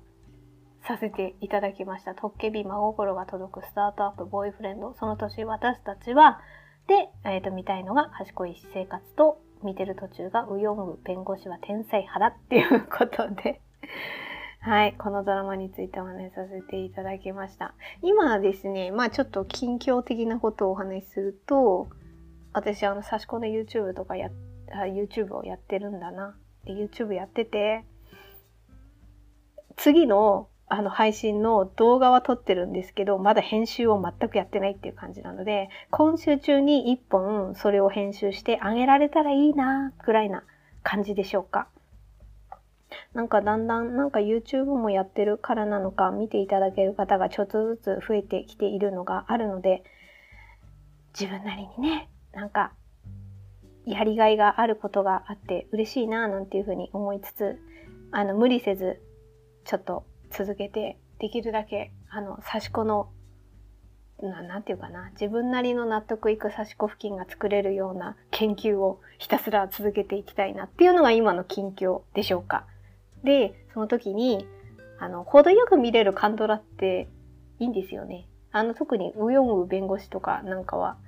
[0.86, 2.14] させていただきました。
[2.14, 4.94] トッケビ真心が届くスタートアップボーイフレンド。
[4.94, 6.40] その年私たちは、
[6.86, 13.60] で、えっ、ー、と、見たいのが賢い私生活と、見てる途中がウヨンウ弁護士は天才派だっていうことで
[14.60, 17.74] はい、このドラマについてお話しさせていただきました。
[18.00, 21.88] 今ですね、まあちょっと近況的なことをお話しすると、
[22.52, 24.30] 私あの、差し込んで YouTube とかや、
[24.70, 26.36] YouTube をやってるんだな。
[26.64, 27.84] で、YouTube やってて、
[29.76, 40.44] 次のあの配信の動画は撮ってるんですけど、まだ編集を全くやってないっていう感じなので、今週中に一本それを編集してあげられたらいいな、くらいな
[40.82, 41.68] 感じでしょうか。
[43.12, 49.82] なんかだんだんなんか YouTube もやってるからなのか見ていただける方がちょっとずつ増えてきているのがあるので、
[51.12, 52.72] 自分なりにね、なんか
[53.84, 57.58] やりがいがあることがあって嬉しいななんていうふうに思いつつ
[58.10, 59.00] あの無理せず
[59.64, 63.10] ちょっと続けてできるだけあの刺し子の
[64.20, 72.66] ななんていうかな自分なりの納得いく刺し子付近が作れるような研究をひたすら続けていきたいなっていうのが今の近況でしょうか。
[73.24, 74.46] でその時に
[74.98, 77.08] あの程よく見れるカンドラって
[77.58, 78.28] いいんですよね。
[78.52, 80.98] あの特にウヨンウ弁護士とかなんかは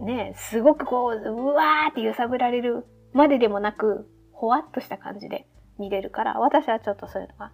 [0.00, 5.46] ねすごくこううわーって揺さぶられるまででもなくほわっとした感じで
[5.78, 7.52] 見れるから私はちょっとそういうのが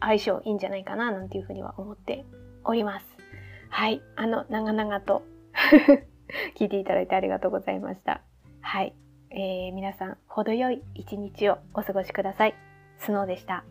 [0.00, 2.24] 相性いいんじゃないかななんていうふうには思って
[2.64, 3.06] おります。
[3.68, 4.02] はい。
[4.16, 5.22] あの、長々と
[6.56, 8.22] 聞いていただいてありがとうございました。
[8.60, 8.94] はい。
[9.30, 12.54] えー、皆さん、程よい一日をお過ごしください。
[12.98, 13.64] スノーでした。